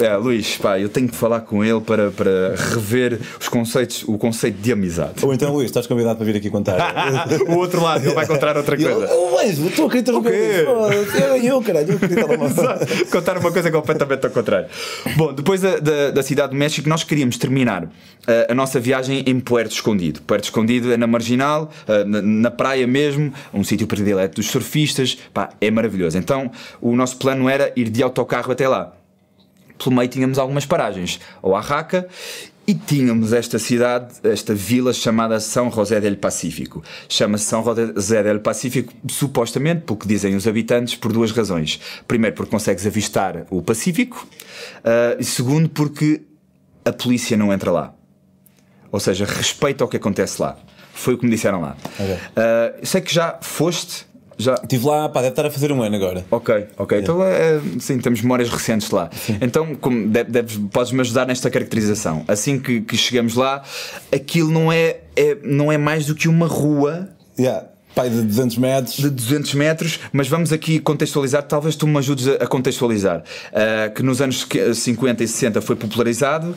É, 0.00 0.16
Luís, 0.16 0.56
pá, 0.56 0.78
eu 0.78 0.88
tenho 0.88 1.08
que 1.08 1.16
falar 1.16 1.40
com 1.40 1.64
ele 1.64 1.80
para, 1.80 2.10
para 2.12 2.54
rever 2.74 3.18
os 3.40 3.48
conceitos, 3.48 4.04
o 4.06 4.16
conceito 4.16 4.56
de 4.60 4.72
amizade. 4.72 5.14
Ou 5.22 5.34
então, 5.34 5.52
Luís, 5.52 5.66
estás 5.66 5.86
convidado 5.88 6.16
para 6.16 6.24
vir 6.24 6.36
aqui 6.36 6.48
contar. 6.50 6.78
o 7.48 7.56
outro 7.56 7.82
lado, 7.82 8.04
ele 8.04 8.14
vai 8.14 8.24
encontrar 8.24 8.56
outra 8.56 8.76
coisa. 8.76 9.08
"Oh, 9.12 9.36
Luís, 9.36 9.58
tu 9.74 9.86
acreditas 9.86 10.14
no 10.14 10.22
que 10.22 10.30
quê? 10.30 10.64
eu 10.64 11.48
Eu, 11.48 11.62
caralho, 11.62 11.92
eu 11.92 12.38
no 12.38 12.44
Exato. 12.46 12.86
Contar 13.12 13.38
uma 13.38 13.50
coisa 13.50 13.70
completamente 13.70 14.24
ao 14.24 14.30
contrário. 14.30 14.68
Bom, 15.16 15.32
depois 15.32 15.60
da, 15.60 15.78
da, 15.78 16.10
da 16.10 16.22
cidade 16.22 16.50
do 16.50 16.56
México, 16.56 16.88
nós 16.88 17.04
queríamos 17.04 17.36
terminar 17.38 17.84
uh, 17.84 17.90
a 18.48 18.54
nossa 18.54 18.78
viagem 18.78 19.22
em 19.26 19.40
Puerto 19.40 19.72
Escondido. 19.72 20.20
Puerto 20.22 20.44
Escondido 20.44 20.92
é 20.92 20.96
na 20.96 21.06
marginal, 21.06 21.70
uh, 21.88 22.08
na, 22.08 22.22
na 22.22 22.50
praia 22.50 22.86
mesmo, 22.86 23.32
um 23.52 23.64
sítio 23.64 23.86
predileto 23.86 24.36
dos 24.36 24.50
surfistas. 24.50 25.18
Pá, 25.32 25.50
é 25.60 25.70
maravilhoso. 25.70 26.18
Então, 26.18 26.50
o 26.80 26.94
nosso 26.94 27.16
plano 27.16 27.48
era 27.48 27.72
ir 27.76 27.88
de 27.88 28.02
autocarro 28.02 28.52
até 28.52 28.68
lá. 28.68 28.92
Pelo 29.82 29.94
meio 29.94 30.08
tínhamos 30.08 30.38
algumas 30.38 30.66
paragens, 30.66 31.20
ou 31.40 31.54
Arraca, 31.54 32.08
e 32.68 32.74
tínhamos 32.74 33.32
esta 33.32 33.58
cidade, 33.58 34.16
esta 34.22 34.54
vila 34.54 34.92
chamada 34.92 35.40
São 35.40 35.70
José 35.70 35.98
del 36.02 36.18
Pacífico. 36.18 36.84
Chama-se 37.08 37.46
São 37.46 37.64
José 37.64 38.22
del 38.22 38.40
Pacífico, 38.40 38.92
supostamente, 39.08 39.86
pelo 39.86 39.98
que 39.98 40.06
dizem 40.06 40.36
os 40.36 40.46
habitantes, 40.46 40.94
por 40.94 41.10
duas 41.10 41.32
razões. 41.32 41.80
Primeiro, 42.06 42.36
porque 42.36 42.50
consegues 42.50 42.86
avistar 42.86 43.46
o 43.48 43.62
Pacífico, 43.62 44.28
ah, 44.84 45.16
e 45.18 45.24
segundo, 45.24 45.70
porque 45.70 46.20
a 46.84 46.92
polícia 46.92 47.38
não 47.38 47.50
entra 47.50 47.70
lá. 47.72 47.94
Ou 48.92 49.00
seja, 49.00 49.24
respeita 49.24 49.82
o 49.82 49.88
que 49.88 49.96
acontece 49.96 50.42
lá. 50.42 50.58
Foi 50.92 51.14
o 51.14 51.18
que 51.18 51.24
me 51.24 51.30
disseram 51.30 51.62
lá. 51.62 51.74
Ok. 51.98 52.18
Ah, 52.36 52.74
sei 52.82 53.00
que 53.00 53.14
já 53.14 53.38
foste. 53.40 54.06
Já, 54.38 54.54
Estive 54.54 54.86
lá, 54.86 55.08
pá, 55.08 55.20
deve 55.20 55.32
estar 55.32 55.44
a 55.46 55.50
fazer 55.50 55.72
um 55.72 55.82
ano 55.82 55.96
agora. 55.96 56.24
Ok, 56.30 56.68
ok. 56.78 57.00
Então, 57.00 57.22
é, 57.24 57.60
sim, 57.80 57.98
temos 57.98 58.22
memórias 58.22 58.48
recentes 58.48 58.90
lá. 58.90 59.10
Então, 59.40 59.74
como 59.74 60.08
de- 60.08 60.24
deves, 60.24 60.56
podes-me 60.72 61.00
ajudar 61.00 61.26
nesta 61.26 61.50
caracterização. 61.50 62.24
Assim 62.28 62.58
que, 62.58 62.80
que 62.80 62.96
chegamos 62.96 63.34
lá, 63.34 63.62
aquilo 64.12 64.50
não 64.50 64.70
é, 64.72 64.98
é, 65.16 65.36
não 65.42 65.72
é 65.72 65.76
mais 65.76 66.06
do 66.06 66.14
que 66.14 66.28
uma 66.28 66.46
rua 66.46 67.08
Yeah. 67.38 67.66
Pai 67.98 68.08
de 68.08 68.22
200 68.22 68.58
metros. 68.58 68.96
de 68.96 69.10
200 69.10 69.54
metros, 69.54 69.98
mas 70.12 70.28
vamos 70.28 70.52
aqui 70.52 70.78
contextualizar, 70.78 71.42
talvez 71.42 71.74
tu 71.74 71.84
me 71.84 71.98
ajudes 71.98 72.28
a, 72.28 72.46
contextualizar, 72.46 73.24
uh, 73.24 73.92
que 73.92 74.04
nos 74.04 74.20
anos 74.20 74.44
que- 74.44 74.72
50 74.72 75.24
e 75.24 75.26
60 75.26 75.60
foi 75.60 75.74
popularizado, 75.74 76.50
uh, 76.50 76.54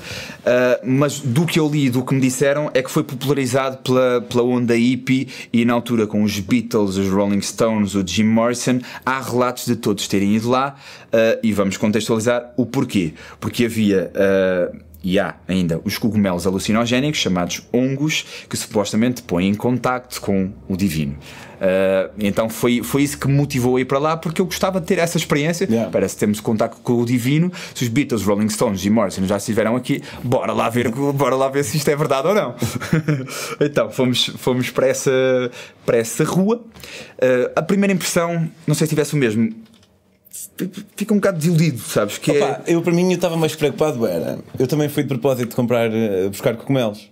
mas 0.86 1.19
do 1.19 1.43
que 1.48 1.60
eu 1.60 1.67
li, 1.67 1.89
do 1.89 2.05
que 2.05 2.13
me 2.13 2.21
disseram, 2.21 2.69
é 2.75 2.83
que 2.83 2.91
foi 2.91 3.03
popularizado 3.03 3.77
pela, 3.77 4.21
pela 4.21 4.43
onda 4.43 4.75
hippie 4.75 5.29
e 5.51 5.65
na 5.65 5.74
altura 5.74 6.05
com 6.05 6.21
os 6.21 6.39
Beatles, 6.39 6.98
os 6.98 7.10
Rolling 7.10 7.41
Stones, 7.41 7.95
o 7.95 8.05
Jim 8.05 8.25
Morrison, 8.25 8.79
há 9.03 9.19
relatos 9.19 9.65
de 9.65 9.75
todos 9.75 10.07
terem 10.07 10.36
ido 10.36 10.48
lá 10.48 10.75
uh, 11.07 11.39
e 11.41 11.51
vamos 11.51 11.75
contextualizar 11.75 12.53
o 12.55 12.67
porquê. 12.67 13.15
Porque 13.39 13.65
havia... 13.65 14.12
E 15.03 15.20
há 15.20 15.36
ainda 15.48 15.81
os 15.84 15.98
cogumelos 15.98 16.46
alucinogénicos, 16.46 17.20
chamados 17.20 17.67
hongos, 17.74 18.25
que 18.48 18.55
supostamente 18.55 19.24
põem 19.24 19.50
em 19.50 19.55
contacto 19.55 20.22
com 20.22 20.51
o 20.67 20.77
divino. 20.77 21.17
Uh, 21.62 22.10
então 22.17 22.50
foi, 22.50 22.81
foi 22.81 23.03
isso 23.03 23.20
que 23.20 23.27
me 23.27 23.36
motivou 23.36 23.77
a 23.77 23.81
ir 23.81 23.86
para 23.86 24.00
lá, 24.00 24.17
porque 24.17 24.41
eu 24.41 24.46
gostava 24.46 24.81
de 24.81 24.88
ter 24.88 24.98
essa 24.98 25.17
experiência. 25.17 25.65
Yeah. 25.65 25.91
Parece 25.91 26.15
que 26.15 26.20
temos 26.20 26.39
contacto 26.39 26.81
com 26.81 26.93
o 26.93 27.05
divino. 27.05 27.51
Se 27.75 27.84
os 27.84 27.89
Beatles, 27.89 28.24
Rolling 28.24 28.50
Stones 28.50 28.84
e 28.84 28.89
Morrison 28.89 29.25
já 29.25 29.38
estiveram 29.38 29.75
aqui, 29.75 30.01
bora 30.24 30.53
lá 30.53 30.70
ver, 30.70 30.89
bora 30.89 31.36
lá 31.36 31.50
ver 31.50 31.63
se 31.63 31.77
isto 31.77 31.88
é 31.89 31.96
verdade 31.96 32.27
ou 32.27 32.34
não. 32.34 32.55
então 33.62 33.91
fomos, 33.91 34.31
fomos 34.38 34.72
para, 34.72 34.88
essa, 34.88 35.12
para 35.86 35.98
essa 35.98 36.24
rua. 36.24 36.58
Uh, 36.58 37.51
a 37.55 37.62
primeira 37.62 37.93
impressão, 37.93 38.50
não 38.65 38.74
sei 38.74 38.88
se 38.88 38.89
tivesse 38.89 39.13
o 39.13 39.17
mesmo, 39.17 39.53
fica 40.95 41.13
um 41.13 41.17
bocado 41.17 41.38
desiludido, 41.38 41.79
sabes? 41.79 42.17
Que 42.17 42.31
é- 42.31 42.43
Opa, 42.43 42.61
eu 42.67 42.81
para 42.81 42.93
mim 42.93 43.09
eu 43.09 43.15
estava 43.15 43.35
mais 43.35 43.55
preocupado 43.55 44.05
era. 44.07 44.39
Eu 44.57 44.67
também 44.67 44.88
fui 44.88 45.03
de 45.03 45.09
propósito 45.09 45.50
de 45.50 45.55
comprar, 45.55 45.91
eh, 45.93 46.29
buscar 46.29 46.55
cogumelos. 46.55 47.09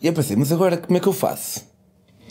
E 0.00 0.06
eu 0.06 0.12
pensei, 0.12 0.36
mas 0.36 0.52
agora 0.52 0.76
como 0.76 0.96
é 0.96 1.00
que 1.00 1.08
eu 1.08 1.12
faço? 1.12 1.74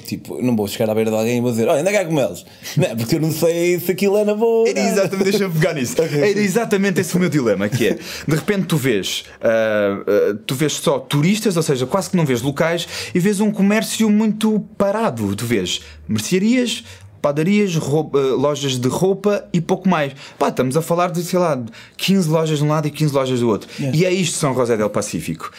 Tipo, 0.06 0.42
não 0.42 0.56
vou 0.56 0.68
chegar 0.68 0.90
à 0.90 0.96
beira 0.96 1.10
de 1.10 1.16
alguém 1.16 1.38
e 1.38 1.42
vou 1.42 1.50
dizer, 1.50 1.68
olha, 1.68 1.78
ainda 1.78 1.90
há 1.90 2.04
cogumelos. 2.04 2.46
Não, 2.76 2.86
é? 2.86 2.96
porque 2.96 3.16
eu 3.16 3.22
não 3.22 3.32
sei 3.32 3.80
se 3.80 3.92
aquilo 3.92 4.18
é 4.18 4.26
na 4.26 4.36
boa. 4.36 4.68
Era 4.68 4.80
exatamente, 4.80 5.24
deixa-me 5.32 5.54
pegar 5.54 5.74
nisso. 5.74 5.96
Era 6.02 6.40
exatamente 6.40 7.02
esse 7.02 7.16
o 7.16 7.20
meu 7.20 7.30
dilema, 7.30 7.70
que 7.70 7.88
é, 7.88 7.94
de 8.28 8.36
repente 8.36 8.66
tu 8.66 8.76
vês, 8.76 9.24
uh, 9.40 10.32
uh, 10.34 10.38
tu 10.46 10.56
vês 10.56 10.74
só 10.74 11.00
turistas, 11.00 11.56
ou 11.56 11.64
seja, 11.64 11.86
quase 11.86 12.10
que 12.10 12.18
não 12.18 12.26
vês 12.26 12.42
locais, 12.42 12.86
e 13.16 13.20
vês 13.20 13.40
um 13.40 13.50
comércio 13.50 14.10
muito 14.10 14.60
parado. 14.78 15.36
Tu 15.36 15.46
vês 15.46 15.82
mercearias, 16.08 16.84
padarias, 17.24 17.78
roupa, 17.78 18.18
uh, 18.18 18.36
lojas 18.36 18.78
de 18.78 18.88
roupa 18.90 19.46
e 19.54 19.62
pouco 19.62 19.88
mais. 19.88 20.12
Pá, 20.38 20.50
estamos 20.50 20.76
a 20.76 20.82
falar 20.82 21.10
de, 21.10 21.24
sei 21.24 21.40
lá, 21.40 21.58
15 21.96 22.30
lojas 22.30 22.58
de 22.58 22.66
um 22.66 22.68
lado 22.68 22.86
e 22.90 22.92
15 22.92 23.14
lojas 23.14 23.40
do 23.40 23.48
outro. 23.48 23.70
Yeah. 23.80 23.98
E 23.98 24.06
é 24.06 24.12
isto 24.12 24.38
São 24.38 24.54
José 24.54 24.76
del 24.76 24.90
Pacífico. 24.90 25.50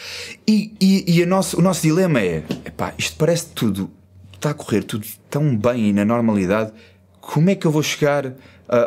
E, 0.47 0.71
e, 0.79 1.19
e 1.19 1.25
nosso, 1.25 1.57
o 1.57 1.63
nosso 1.63 1.81
dilema 1.81 2.21
é, 2.21 2.43
epá, 2.63 2.93
isto 2.99 3.17
parece 3.17 3.47
tudo, 3.47 3.89
está 4.35 4.51
a 4.51 4.53
correr 4.53 4.83
tudo 4.83 5.07
tão 5.27 5.57
bem 5.57 5.89
e 5.89 5.93
na 5.93 6.05
normalidade, 6.05 6.71
como 7.19 7.49
é 7.49 7.55
que 7.55 7.65
eu 7.65 7.71
vou 7.71 7.81
chegar 7.81 8.27
uh, 8.27 8.35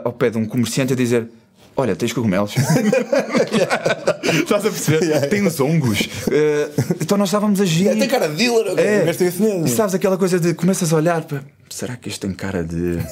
ao 0.04 0.12
pé 0.12 0.30
de 0.30 0.38
um 0.38 0.46
comerciante 0.46 0.92
a 0.92 0.96
dizer 0.96 1.28
Olha, 1.76 1.94
tens 1.94 2.12
cogumelos. 2.12 2.56
Estás 4.42 4.66
a 4.66 4.68
perceber? 4.68 5.00
Yeah. 5.00 5.28
Tem 5.28 5.46
uns 5.46 5.60
hongos. 5.60 6.00
Uh, 6.26 6.96
então 7.00 7.16
nós 7.16 7.28
estávamos 7.28 7.60
a 7.60 7.62
agir. 7.62 7.96
Tem 7.96 8.08
cara 8.08 8.28
de 8.28 8.34
dealer? 8.34 8.76
É, 8.76 9.08
e 9.64 9.68
sabes 9.68 9.94
aquela 9.94 10.18
coisa 10.18 10.40
de 10.40 10.54
começas 10.54 10.92
a 10.92 10.96
olhar, 10.96 11.22
pá, 11.22 11.40
será 11.70 11.96
que 11.96 12.08
este 12.08 12.20
tem 12.20 12.32
cara 12.32 12.64
de. 12.64 12.98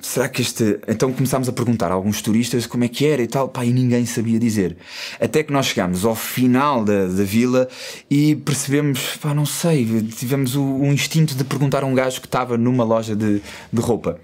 Será 0.00 0.28
que 0.28 0.42
este. 0.42 0.78
Então 0.86 1.10
começámos 1.14 1.48
a 1.48 1.52
perguntar 1.52 1.90
a 1.90 1.94
alguns 1.94 2.20
turistas 2.20 2.66
como 2.66 2.84
é 2.84 2.88
que 2.88 3.06
era 3.06 3.22
e 3.22 3.26
tal, 3.26 3.48
pá, 3.48 3.64
e 3.64 3.72
ninguém 3.72 4.04
sabia 4.04 4.38
dizer. 4.38 4.76
Até 5.18 5.42
que 5.42 5.50
nós 5.50 5.64
chegámos 5.64 6.04
ao 6.04 6.14
final 6.14 6.84
da, 6.84 7.06
da 7.06 7.24
vila 7.24 7.66
e 8.10 8.36
percebemos, 8.36 9.16
pá, 9.16 9.32
não 9.32 9.46
sei, 9.46 10.02
tivemos 10.02 10.56
o, 10.56 10.62
o 10.62 10.86
instinto 10.92 11.34
de 11.34 11.42
perguntar 11.42 11.82
a 11.84 11.86
um 11.86 11.94
gajo 11.94 12.20
que 12.20 12.26
estava 12.26 12.58
numa 12.58 12.84
loja 12.84 13.16
de, 13.16 13.40
de 13.72 13.80
roupa. 13.80 14.20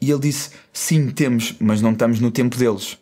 E 0.00 0.08
ele 0.08 0.20
disse: 0.20 0.50
Sim, 0.72 1.10
temos, 1.10 1.56
mas 1.58 1.82
não 1.82 1.90
estamos 1.90 2.20
no 2.20 2.30
tempo 2.30 2.56
deles. 2.56 2.96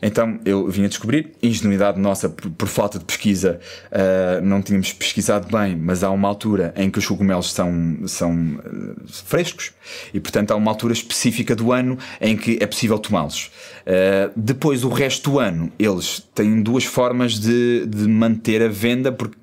Então 0.00 0.38
eu 0.44 0.68
vim 0.68 0.84
a 0.84 0.88
descobrir, 0.88 1.32
ingenuidade 1.42 1.98
nossa 1.98 2.28
por, 2.28 2.50
por 2.50 2.68
falta 2.68 2.98
de 2.98 3.04
pesquisa, 3.04 3.60
uh, 3.90 4.44
não 4.44 4.62
tínhamos 4.62 4.92
pesquisado 4.92 5.48
bem, 5.50 5.76
mas 5.76 6.04
há 6.04 6.10
uma 6.10 6.28
altura 6.28 6.72
em 6.76 6.90
que 6.90 6.98
os 6.98 7.06
cogumelos 7.06 7.52
são, 7.52 7.98
são 8.06 8.32
uh, 8.32 8.96
frescos 9.06 9.72
e, 10.12 10.20
portanto, 10.20 10.50
há 10.50 10.56
uma 10.56 10.70
altura 10.70 10.92
específica 10.92 11.54
do 11.54 11.72
ano 11.72 11.98
em 12.20 12.36
que 12.36 12.58
é 12.60 12.66
possível 12.66 12.98
tomá-los. 12.98 13.50
Uh, 13.86 14.32
depois, 14.36 14.84
o 14.84 14.88
resto 14.88 15.30
do 15.30 15.38
ano, 15.38 15.72
eles 15.78 16.26
têm 16.34 16.62
duas 16.62 16.84
formas 16.84 17.38
de, 17.38 17.86
de 17.86 18.08
manter 18.08 18.62
a 18.62 18.68
venda, 18.68 19.10
porque 19.10 19.36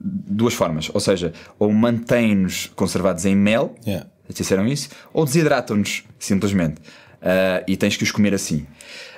duas 0.00 0.54
formas, 0.54 0.90
ou 0.92 1.00
seja, 1.00 1.32
ou 1.58 1.70
mantêm-nos 1.72 2.70
conservados 2.74 3.24
em 3.26 3.36
mel, 3.36 3.74
Yeah. 3.86 4.06
disseram 4.34 4.66
isso, 4.66 4.88
ou 5.12 5.24
desidratam-nos, 5.24 6.04
simplesmente. 6.18 6.80
Uh, 7.20 7.62
e 7.68 7.76
tens 7.76 7.96
que 7.96 8.02
os 8.02 8.10
comer 8.10 8.32
assim. 8.32 8.66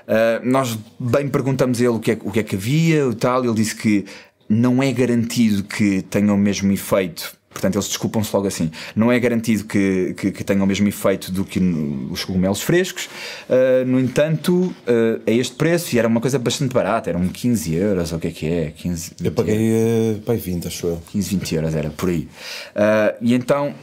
Uh, 0.07 0.45
nós 0.49 0.79
bem 0.99 1.29
perguntamos 1.29 1.81
a 1.81 1.85
ele 1.85 1.95
o 1.95 2.01
que, 2.01 2.13
é, 2.13 2.19
o 2.23 2.31
que 2.31 2.41
é 2.41 2.43
que 2.43 2.57
havia 2.57 3.07
e 3.11 3.15
tal, 3.15 3.45
ele 3.45 3.55
disse 3.55 3.75
que 3.75 4.05
não 4.49 4.83
é 4.83 4.93
garantido 4.93 5.65
que 5.65 6.03
tenham 6.03 6.35
o 6.35 6.39
mesmo 6.39 6.71
efeito. 6.73 7.35
Portanto, 7.49 7.75
eles 7.75 7.87
desculpam-se 7.87 8.35
logo 8.35 8.49
assim. 8.49 8.71
Não 8.97 9.13
é 9.13 9.21
garantido 9.21 9.65
que, 9.65 10.15
que, 10.17 10.31
que 10.31 10.43
tenham 10.43 10.65
o 10.65 10.67
mesmo 10.67 10.89
efeito 10.89 11.31
do 11.31 11.45
que 11.45 11.61
no- 11.61 12.11
os 12.11 12.25
cogumelos 12.25 12.63
frescos. 12.63 13.11
Uh, 13.49 13.85
no 13.87 14.01
entanto, 14.01 14.55
uh, 14.55 15.21
é 15.27 15.35
este 15.35 15.55
preço 15.55 15.95
e 15.95 15.99
era 15.99 16.09
uma 16.09 16.19
coisa 16.21 16.39
bastante 16.39 16.73
barata. 16.73 17.11
Eram 17.11 17.29
15 17.29 17.75
euros, 17.75 18.11
ou 18.11 18.17
o 18.17 18.21
que 18.21 18.29
é 18.29 18.31
que 18.31 18.47
é? 18.47 18.71
15, 18.71 19.13
Eu 19.23 19.33
paguei, 19.33 19.71
uh, 19.71 20.19
pai, 20.21 20.39
20, 20.39 20.67
acho 20.67 20.87
eu. 20.87 21.03
15, 21.11 21.29
20 21.37 21.55
euros 21.55 21.75
era 21.75 21.91
por 21.91 22.09
aí. 22.09 22.27
Ah, 22.75 23.15
e 23.21 23.35
então 23.35 23.75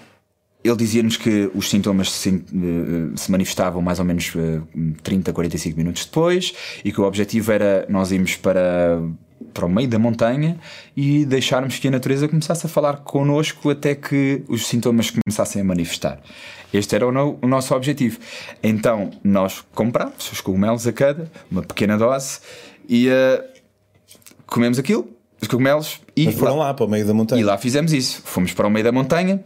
ele 0.63 0.75
dizia-nos 0.75 1.15
que 1.17 1.49
os 1.55 1.69
sintomas 1.69 2.11
se, 2.11 2.29
eh, 2.29 3.15
se 3.15 3.31
manifestavam 3.31 3.81
mais 3.81 3.99
ou 3.99 4.05
menos 4.05 4.33
eh, 4.35 4.59
30, 5.03 5.31
45 5.31 5.77
minutos 5.77 6.05
depois 6.05 6.53
e 6.83 6.91
que 6.91 6.99
o 6.99 7.05
objetivo 7.05 7.51
era 7.51 7.85
nós 7.89 8.11
irmos 8.11 8.35
para, 8.35 9.01
para 9.53 9.65
o 9.65 9.69
meio 9.69 9.87
da 9.87 9.97
montanha 9.97 10.59
e 10.97 11.23
deixarmos 11.25 11.79
que 11.79 11.87
a 11.87 11.91
natureza 11.91 12.27
começasse 12.27 12.65
a 12.65 12.69
falar 12.69 12.97
connosco 12.97 13.69
até 13.69 13.95
que 13.95 14.43
os 14.49 14.67
sintomas 14.67 15.09
começassem 15.11 15.61
a 15.61 15.65
manifestar. 15.65 16.19
Este 16.73 16.93
era 16.93 17.07
o, 17.07 17.11
no- 17.11 17.39
o 17.41 17.47
nosso 17.47 17.73
objetivo. 17.73 18.19
Então 18.61 19.11
nós 19.23 19.63
comprámos 19.73 20.29
os 20.31 20.41
cogumelos 20.41 20.85
a 20.85 20.91
cada, 20.93 21.31
uma 21.49 21.61
pequena 21.63 21.97
dose, 21.97 22.39
e 22.87 23.07
eh, 23.07 23.43
comemos 24.45 24.77
aquilo, 24.77 25.07
os 25.41 25.47
cogumelos, 25.47 26.01
e 26.15 26.25
Mas 26.25 26.35
foram 26.35 26.57
lá 26.57 26.73
para 26.73 26.85
o 26.85 26.89
meio 26.89 27.05
da 27.05 27.13
montanha. 27.13 27.41
e 27.41 27.43
lá 27.45 27.57
fizemos 27.57 27.93
isso. 27.93 28.21
Fomos 28.25 28.51
para 28.51 28.67
o 28.67 28.69
meio 28.69 28.83
da 28.83 28.91
montanha, 28.91 29.41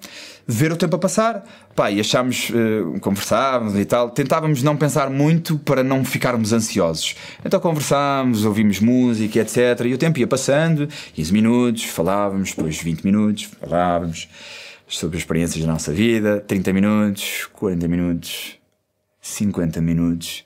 ver 0.48 0.72
o 0.72 0.76
tempo 0.76 0.96
a 0.96 1.00
passar, 1.00 1.44
pá, 1.76 1.92
e 1.92 2.00
achámos, 2.00 2.52
eh, 2.54 3.00
conversávamos 3.00 3.76
e 3.78 3.86
tal. 3.86 4.10
Tentávamos 4.10 4.64
não 4.64 4.76
pensar 4.76 5.10
muito 5.10 5.58
para 5.60 5.84
não 5.84 6.04
ficarmos 6.04 6.52
ansiosos. 6.52 7.16
Então 7.46 7.60
conversámos, 7.60 8.44
ouvimos 8.44 8.80
música, 8.80 9.40
etc. 9.40 9.86
E 9.86 9.94
o 9.94 9.98
tempo 9.98 10.18
ia 10.20 10.28
passando, 10.28 10.88
15 11.14 11.32
minutos, 11.32 11.84
falávamos, 11.84 12.50
depois 12.56 12.78
20 12.82 13.04
minutos, 13.04 13.44
falávamos 13.60 14.28
sobre 14.88 15.18
as 15.18 15.22
experiências 15.24 15.64
da 15.64 15.72
nossa 15.72 15.92
vida, 15.92 16.44
30 16.48 16.74
minutos, 16.74 17.48
40 17.54 17.88
minutos, 17.88 18.56
50 19.22 19.80
minutos, 19.82 20.44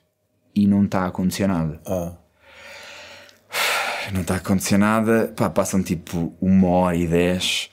e 0.56 0.68
não 0.68 0.84
está 0.86 1.02
a 1.04 1.08
acontecer 1.08 1.48
nada 1.48 1.80
Ah. 1.86 2.12
Não 4.14 4.22
está 4.22 4.36
a 4.36 4.38
acontecer 4.38 4.78
nada, 4.78 5.32
pá, 5.36 5.50
passam 5.50 5.82
tipo 5.82 6.34
uma 6.42 6.68
hora 6.68 6.96
e 6.96 7.08
dez 7.08 7.70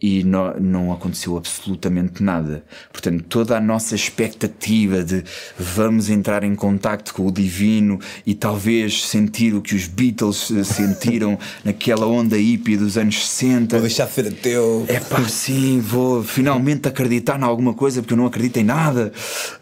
e 0.00 0.22
não, 0.24 0.54
não 0.60 0.92
aconteceu 0.92 1.36
absolutamente 1.36 2.22
nada. 2.22 2.64
Portanto, 2.92 3.24
toda 3.28 3.56
a 3.56 3.60
nossa 3.60 3.94
expectativa 3.94 5.02
de 5.02 5.24
vamos 5.58 6.10
entrar 6.10 6.44
em 6.44 6.54
contacto 6.54 7.14
com 7.14 7.26
o 7.26 7.32
divino 7.32 7.98
e 8.26 8.34
talvez 8.34 9.06
sentir 9.06 9.54
o 9.54 9.62
que 9.62 9.74
os 9.74 9.86
Beatles 9.86 10.50
eh, 10.50 10.64
sentiram 10.64 11.38
naquela 11.64 12.06
onda 12.06 12.36
hippie 12.36 12.76
dos 12.76 12.98
anos 12.98 13.26
60. 13.26 13.76
Vou 13.76 13.86
deixar 13.86 14.06
de 14.06 14.12
ser 14.12 14.28
ateu. 14.28 14.84
É 14.88 15.00
pá, 15.00 15.22
sim, 15.24 15.80
vou 15.80 16.22
finalmente 16.22 16.88
acreditar 16.88 17.38
em 17.38 17.44
alguma 17.44 17.74
coisa 17.74 18.02
porque 18.02 18.14
eu 18.14 18.18
não 18.18 18.26
acredito 18.26 18.58
em 18.58 18.64
nada. 18.64 19.12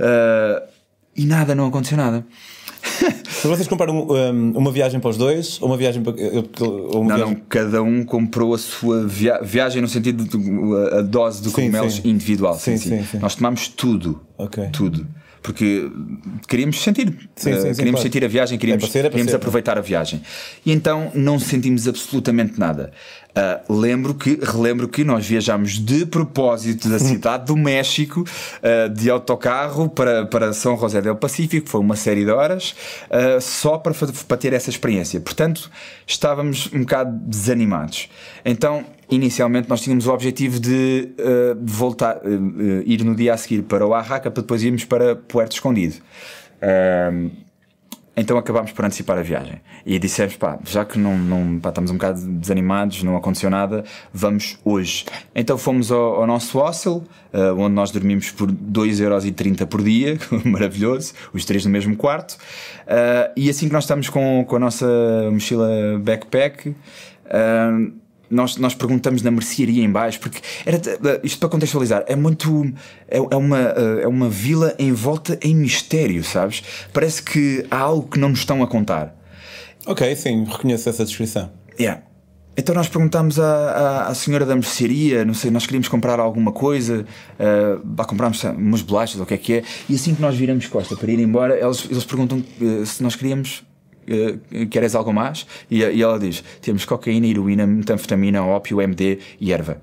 Ah, 0.01 0.63
e 1.17 1.25
nada, 1.27 1.55
não 1.55 1.69
aconteceu 1.69 1.97
nada. 1.97 2.27
Mas 3.45 3.59
vocês 3.59 3.69
compraram 3.69 4.07
um, 4.09 4.53
uma 4.57 4.71
viagem 4.73 5.01
para 5.01 5.11
os 5.11 5.17
dois? 5.17 5.61
Ou 5.61 5.69
uma 5.69 5.77
viagem 5.77 6.03
para. 6.03 6.15
Ou 6.65 7.01
uma 7.03 7.09
Não, 7.11 7.17
viagem... 7.17 7.35
não, 7.35 7.43
cada 7.49 7.83
um 7.83 8.05
comprou 8.05 8.55
a 8.55 8.59
sua 8.59 9.07
via- 9.07 9.41
viagem 9.43 9.83
no 9.83 9.89
sentido 9.89 10.25
de 10.25 10.97
a 10.97 11.01
dose 11.03 11.43
de 11.43 11.51
cogumelos 11.51 11.95
sim. 11.97 12.09
individual. 12.09 12.55
Sim, 12.55 12.77
Sim, 12.77 12.89
sim. 12.91 12.99
sim, 13.01 13.05
sim. 13.13 13.19
Nós 13.19 13.35
tomámos 13.35 13.69
tudo. 13.69 14.21
Ok. 14.39 14.69
Tudo. 14.73 15.07
Porque 15.45 15.91
queríamos 16.49 16.81
sentir. 16.83 17.29
Sim, 17.37 17.51
eh, 17.51 17.53
sim, 17.53 17.61
sim, 17.61 17.75
queríamos 17.75 18.01
claro. 18.01 18.03
sentir 18.03 18.25
a 18.25 18.29
viagem, 18.29 18.59
queríamos, 18.59 18.85
É 18.85 18.87
ser, 18.87 19.05
é 19.05 19.11
queríamos 19.11 19.31
ser, 19.31 19.37
aproveitar 19.37 19.77
a 19.77 19.83
viagem. 19.83 20.23
E 20.65 20.73
então 20.73 21.13
não 21.15 21.39
sentimos 21.39 21.87
absolutamente 21.87 22.59
nada. 22.59 22.93
Ah, 23.37 23.61
lembro 23.69 24.15
que, 24.15 24.39
relembro 24.41 24.89
que 24.89 25.05
nós 25.05 25.27
viajámos 25.27 25.73
de 25.73 26.07
propósito 26.07 26.89
da 26.89 26.99
cidade 27.01 27.45
do 27.45 27.57
México 27.59 28.25
ah, 28.63 28.89
de 28.89 29.11
autocarro 29.11 29.91
para, 29.91 30.25
para 30.25 30.55
São 30.55 30.79
José 30.79 31.03
del 31.03 31.17
Pacífico, 31.17 31.69
foi 31.69 31.81
uma 31.83 31.97
série 31.97 32.25
de 32.25 32.31
horas, 32.31 32.75
ah, 33.11 33.39
só 33.39 33.77
para, 33.77 33.93
para 34.27 34.37
ter 34.39 34.55
essa 34.55 34.71
experiência. 34.71 35.21
Portanto, 35.21 35.71
estávamos 36.07 36.71
um 36.73 36.81
bocado 36.81 37.19
desanimados. 37.27 38.09
Então, 38.47 38.87
inicialmente, 39.11 39.69
nós 39.69 39.81
tínhamos 39.81 40.07
o 40.07 40.13
objetivo 40.13 40.59
de 40.61 41.11
ah, 41.19 41.57
voltar, 41.61 42.17
ah, 42.17 42.83
ir 42.85 43.05
no 43.05 43.15
dia 43.15 43.35
a 43.35 43.37
seguir 43.37 43.63
para 43.63 43.87
o 43.87 43.95
Arraca 43.95 44.31
para 44.31 44.43
depois 44.43 44.63
irmos 44.63 44.85
para 44.85 45.17
Puerto 45.17 45.53
Escondido. 45.53 45.97
Ah, 46.61 47.11
então 48.17 48.39
acabámos 48.39 48.71
por 48.71 48.85
antecipar 48.85 49.19
a 49.19 49.23
viagem. 49.23 49.61
E 49.85 49.99
dissemos, 49.99 50.37
pá, 50.37 50.59
já 50.65 50.85
que 50.85 50.99
não, 50.99 51.19
não 51.19 51.59
pá, 51.59 51.71
estamos 51.71 51.91
um 51.91 51.95
bocado 51.95 52.21
desanimados, 52.21 53.03
não 53.03 53.17
aconteceu 53.17 53.51
nada, 53.51 53.85
vamos 54.13 54.57
hoje. 54.65 55.05
Então 55.35 55.59
fomos 55.59 55.91
ao, 55.91 56.21
ao 56.21 56.27
nosso 56.27 56.59
hostel, 56.59 57.03
uh, 57.33 57.59
onde 57.59 57.75
nós 57.75 57.91
dormimos 57.91 58.31
por 58.31 58.51
2,30€ 58.51 59.67
por 59.67 59.83
dia, 59.83 60.17
maravilhoso, 60.45 61.13
os 61.33 61.45
três 61.45 61.65
no 61.65 61.73
mesmo 61.73 61.97
quarto. 61.97 62.33
Uh, 62.83 63.33
e 63.37 63.51
assim 63.51 63.67
que 63.67 63.73
nós 63.73 63.85
estamos 63.85 64.09
com, 64.09 64.45
com 64.47 64.57
a 64.57 64.61
nossa 64.61 64.87
mochila 65.33 65.69
backpack, 66.01 66.69
uh, 66.69 68.04
nós, 68.35 68.57
nós 68.57 68.75
perguntamos 68.75 69.23
na 69.23 69.31
mercearia 69.31 69.83
em 69.83 69.91
baixo, 69.91 70.21
porque 70.21 70.41
era, 70.67 70.81
isto 71.23 71.39
para 71.39 71.49
contextualizar, 71.49 72.05
é 72.07 72.17
muito. 72.17 72.73
É, 73.09 73.19
é, 73.19 73.37
uma, 73.37 73.59
é 73.59 74.09
uma 74.09 74.29
vila 74.29 74.75
em 74.79 74.93
volta 74.93 75.39
em 75.43 75.55
mistério, 75.55 76.23
sabes? 76.25 76.63
Parece 76.93 77.23
que 77.23 77.65
há 77.71 77.79
algo 77.79 78.09
que 78.09 78.19
não 78.19 78.31
nos 78.31 78.41
estão 78.41 78.63
a 78.63 78.67
contar. 78.67 79.15
Ok, 79.87 80.15
sim, 80.17 80.45
reconheço 80.45 80.89
essa 80.89 81.05
descrição. 81.05 81.51
Yeah. 81.79 82.03
Então 82.57 82.75
nós 82.75 82.89
perguntámos 82.89 83.39
à, 83.41 83.45
à, 83.45 84.09
à, 84.09 84.15
senhora 84.15 84.47
da 84.47 84.55
mercearia, 84.55 85.25
não 85.25 85.35
sei, 85.35 85.51
nós 85.51 85.67
queríamos 85.67 85.89
comprar 85.89 86.21
alguma 86.21 86.53
coisa, 86.53 87.05
uh, 87.39 88.07
comprámos 88.07 88.43
umas 88.45 88.81
bolachas 88.81 89.17
ou 89.17 89.25
o 89.25 89.27
que 89.27 89.35
é 89.35 89.39
que 89.39 89.53
é, 89.55 89.65
e 89.89 89.95
assim 89.97 90.15
que 90.15 90.23
nós 90.23 90.37
viramos 90.37 90.67
costa 90.69 90.97
para 90.97 91.11
ir 91.11 91.19
embora, 91.19 91.59
eles, 91.59 91.85
eles 91.91 92.05
perguntam 92.05 92.39
uh, 92.39 92.87
se 92.87 93.03
nós 93.03 93.17
queríamos 93.17 93.65
uh, 94.09 94.67
queres 94.69 94.95
algo 94.95 95.13
mais? 95.13 95.47
E, 95.71 95.81
e, 95.81 96.03
ela 96.03 96.19
diz: 96.19 96.43
temos 96.61 96.85
cocaína, 96.85 97.27
heroína, 97.27 97.67
metanfetamina, 97.67 98.45
ópio, 98.45 98.81
MD 98.81 99.19
e 99.41 99.53
erva. 99.53 99.79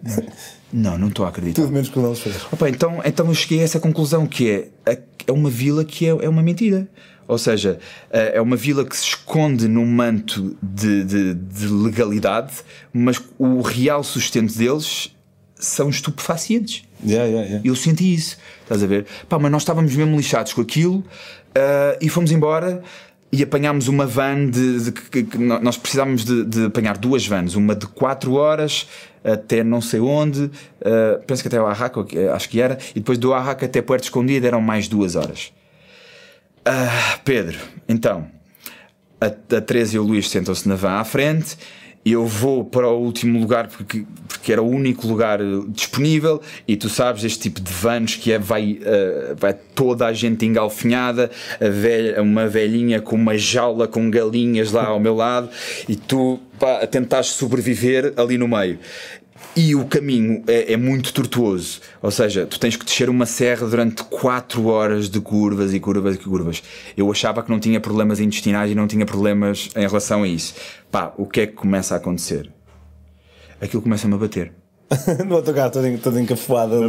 não, 0.72 0.98
não 0.98 1.08
estou 1.08 1.26
a 1.26 1.28
acreditar. 1.28 1.62
Tudo 1.62 1.72
menos 1.72 1.88
que 1.88 1.98
eles 1.98 2.20
fez. 2.20 2.46
Opa, 2.52 2.68
então, 2.68 3.00
então 3.04 3.26
eu 3.26 3.34
cheguei 3.34 3.60
a 3.60 3.62
essa 3.62 3.80
conclusão 3.80 4.26
que 4.26 4.50
é, 4.86 4.98
é 5.26 5.32
uma 5.32 5.50
vila 5.50 5.84
que 5.84 6.06
é, 6.06 6.10
é 6.10 6.28
uma 6.28 6.42
mentira. 6.42 6.88
Ou 7.28 7.36
seja, 7.36 7.78
eh, 8.10 8.32
é 8.36 8.40
uma 8.40 8.56
vila 8.56 8.86
que 8.86 8.96
se 8.96 9.04
esconde 9.04 9.68
num 9.68 9.84
manto 9.84 10.56
de, 10.62 11.04
de, 11.04 11.34
de 11.34 11.68
legalidade, 11.68 12.54
mas 12.90 13.20
o 13.38 13.60
real 13.60 14.02
sustento 14.02 14.56
deles 14.56 15.14
são 15.54 15.90
estupefacientes. 15.90 16.84
Yeah, 17.04 17.26
yeah, 17.26 17.46
yeah. 17.46 17.68
Eu 17.68 17.76
senti 17.76 18.14
isso, 18.14 18.38
estás 18.62 18.82
a 18.82 18.86
ver? 18.86 19.06
Pá, 19.28 19.38
mas 19.38 19.52
nós 19.52 19.62
estávamos 19.62 19.94
mesmo 19.94 20.16
lixados 20.16 20.54
com 20.54 20.62
aquilo 20.62 20.98
uh, 20.98 21.98
e 22.00 22.08
fomos 22.08 22.32
embora 22.32 22.82
e 23.30 23.42
apanhámos 23.42 23.88
uma 23.88 24.06
van 24.06 24.48
de, 24.48 24.90
de, 24.90 25.22
de, 25.22 25.38
nós 25.38 25.76
precisávamos 25.76 26.24
de, 26.24 26.64
apanhar 26.64 26.96
duas 26.96 27.26
vans, 27.26 27.54
uma 27.54 27.74
de 27.74 27.86
4 27.86 28.32
horas 28.32 28.86
até 29.22 29.62
não 29.62 29.80
sei 29.80 30.00
onde, 30.00 30.44
uh, 30.44 31.22
penso 31.26 31.42
que 31.42 31.48
até 31.48 31.60
o 31.60 31.66
Arraca, 31.66 32.06
acho 32.34 32.48
que 32.48 32.60
era, 32.60 32.78
e 32.90 33.00
depois 33.00 33.18
do 33.18 33.34
Arraca 33.34 33.66
até 33.66 33.82
Puerto 33.82 34.04
Escondido 34.04 34.46
eram 34.46 34.60
mais 34.60 34.88
duas 34.88 35.16
horas. 35.16 35.52
Uh, 36.60 37.20
Pedro, 37.24 37.58
então, 37.88 38.26
a, 39.20 39.26
a 39.26 39.60
Teresa 39.60 39.96
e 39.96 39.98
o 39.98 40.02
Luís 40.02 40.30
sentam-se 40.30 40.68
na 40.68 40.76
van 40.76 40.98
à 40.98 41.04
frente 41.04 41.56
eu 42.12 42.26
vou 42.26 42.64
para 42.64 42.88
o 42.88 42.98
último 42.98 43.38
lugar 43.38 43.68
porque, 43.68 44.04
porque 44.26 44.52
era 44.52 44.62
o 44.62 44.68
único 44.68 45.06
lugar 45.06 45.40
eh, 45.40 45.44
disponível. 45.68 46.40
E 46.66 46.76
tu 46.76 46.88
sabes 46.88 47.24
este 47.24 47.40
tipo 47.40 47.60
de 47.60 47.72
vans 47.72 48.14
que 48.14 48.32
é 48.32 48.38
vai, 48.38 48.72
uh, 48.80 49.36
vai 49.36 49.52
toda 49.52 50.06
a 50.06 50.12
gente 50.12 50.44
engalfinhada. 50.46 51.30
A 51.60 51.68
velha, 51.68 52.22
uma 52.22 52.46
velhinha 52.46 53.00
com 53.00 53.16
uma 53.16 53.36
jaula 53.36 53.88
com 53.88 54.10
galinhas 54.10 54.72
lá 54.72 54.86
ao 54.86 55.00
meu 55.00 55.14
lado. 55.14 55.48
E 55.88 55.96
tu 55.96 56.38
pá, 56.58 56.86
tentar 56.86 57.22
sobreviver 57.22 58.12
ali 58.16 58.38
no 58.38 58.48
meio 58.48 58.78
e 59.56 59.74
o 59.74 59.84
caminho 59.86 60.42
é, 60.46 60.72
é, 60.72 60.76
muito 60.76 61.12
tortuoso. 61.12 61.80
Ou 62.00 62.10
seja, 62.10 62.46
tu 62.46 62.60
tens 62.60 62.76
que 62.76 62.84
descer 62.84 63.10
uma 63.10 63.26
serra 63.26 63.66
durante 63.66 64.04
4 64.04 64.66
horas 64.66 65.08
de 65.08 65.20
curvas 65.20 65.74
e 65.74 65.80
curvas 65.80 66.14
e 66.14 66.18
curvas. 66.18 66.62
Eu 66.96 67.10
achava 67.10 67.42
que 67.42 67.50
não 67.50 67.58
tinha 67.58 67.80
problemas 67.80 68.20
intestinais 68.20 68.70
e 68.70 68.74
não 68.74 68.86
tinha 68.86 69.04
problemas 69.04 69.70
em 69.74 69.86
relação 69.86 70.22
a 70.22 70.28
isso. 70.28 70.54
Pá, 70.90 71.12
o 71.16 71.26
que 71.26 71.40
é 71.40 71.46
que 71.46 71.54
começa 71.54 71.94
a 71.94 71.96
acontecer? 71.96 72.50
Aquilo 73.60 73.82
começa-me 73.82 74.14
a 74.14 74.18
bater. 74.18 74.52
no 75.26 75.36
autocarro 75.36 75.70
todo, 75.70 75.98
todo 75.98 76.18
encafuado. 76.18 76.80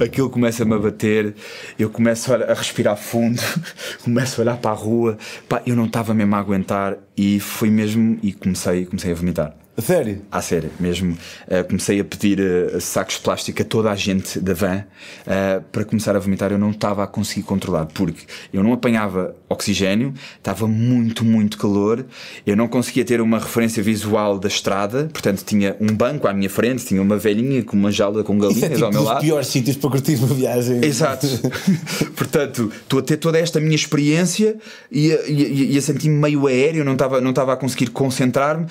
Aquilo 0.00 0.28
começa-me 0.28 0.74
a 0.74 0.78
bater, 0.78 1.34
eu 1.78 1.88
começo 1.88 2.34
a, 2.34 2.52
respirar 2.52 2.96
fundo, 2.96 3.40
começo 4.04 4.40
a 4.40 4.42
olhar 4.42 4.56
para 4.58 4.72
a 4.72 4.74
rua, 4.74 5.16
pá, 5.48 5.62
eu 5.64 5.74
não 5.74 5.86
estava 5.86 6.12
mesmo 6.12 6.34
a 6.34 6.38
aguentar 6.38 6.98
e 7.16 7.40
foi 7.40 7.70
mesmo 7.70 8.18
e 8.22 8.32
comecei, 8.32 8.84
comecei 8.84 9.12
a 9.12 9.14
vomitar. 9.14 9.61
A 9.74 9.80
sério? 9.80 10.20
À 10.30 10.42
sério, 10.42 10.70
mesmo. 10.78 11.16
Uh, 11.48 11.66
comecei 11.66 11.98
a 11.98 12.04
pedir 12.04 12.38
uh, 12.38 12.78
sacos 12.78 13.14
de 13.14 13.22
plástico 13.22 13.62
a 13.62 13.64
toda 13.64 13.90
a 13.90 13.96
gente 13.96 14.38
da 14.38 14.52
van 14.52 14.84
uh, 15.26 15.62
para 15.72 15.82
começar 15.82 16.14
a 16.14 16.18
vomitar. 16.18 16.52
Eu 16.52 16.58
não 16.58 16.72
estava 16.72 17.02
a 17.02 17.06
conseguir 17.06 17.42
controlar 17.44 17.86
porque 17.86 18.26
eu 18.52 18.62
não 18.62 18.74
apanhava 18.74 19.34
oxigênio, 19.48 20.12
estava 20.36 20.68
muito, 20.68 21.24
muito 21.24 21.56
calor. 21.56 22.04
Eu 22.46 22.54
não 22.54 22.68
conseguia 22.68 23.02
ter 23.02 23.22
uma 23.22 23.38
referência 23.38 23.82
visual 23.82 24.38
da 24.38 24.46
estrada, 24.46 25.08
portanto, 25.10 25.42
tinha 25.42 25.74
um 25.80 25.86
banco 25.86 26.28
à 26.28 26.34
minha 26.34 26.50
frente, 26.50 26.84
tinha 26.84 27.00
uma 27.00 27.16
velhinha 27.16 27.62
com 27.64 27.74
uma 27.74 27.90
jaula 27.90 28.22
com 28.22 28.36
galinhas 28.36 28.64
Isso 28.64 28.66
é 28.66 28.74
tipo 28.74 28.84
ao 28.84 28.92
meu 28.92 29.02
lado. 29.02 29.16
os 29.16 29.22
piores 29.22 29.46
sítios 29.46 29.76
para 29.78 29.88
curtir 29.88 30.16
uma 30.16 30.26
viagem. 30.26 30.84
Exato. 30.84 31.26
portanto, 32.14 32.70
estou 32.82 32.98
a 32.98 33.02
ter 33.02 33.16
toda 33.16 33.38
esta 33.38 33.58
minha 33.58 33.74
experiência 33.74 34.54
e 34.90 35.12
a, 35.12 35.26
e, 35.26 35.72
e 35.72 35.78
a 35.78 35.80
sentir-me 35.80 36.16
meio 36.16 36.46
aéreo, 36.46 36.84
não 36.84 36.92
estava 36.92 37.22
não 37.22 37.32
a 37.32 37.56
conseguir 37.56 37.86
concentrar-me. 37.88 38.66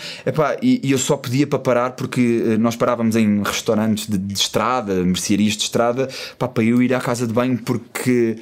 E, 0.61 0.90
e 0.90 0.90
eu 0.91 0.97
só 0.97 1.17
pedia 1.17 1.47
para 1.47 1.59
parar 1.59 1.91
porque 1.91 2.43
eh, 2.45 2.57
nós 2.57 2.75
parávamos 2.75 3.15
em 3.15 3.41
restaurantes 3.43 4.07
de, 4.07 4.17
de 4.17 4.33
estrada, 4.33 5.03
mercearias 5.03 5.53
de 5.53 5.63
estrada, 5.63 6.09
pá, 6.37 6.47
para 6.47 6.63
eu 6.63 6.81
ir 6.81 6.93
à 6.93 6.99
casa 6.99 7.27
de 7.27 7.33
banho 7.33 7.57
porque 7.57 8.37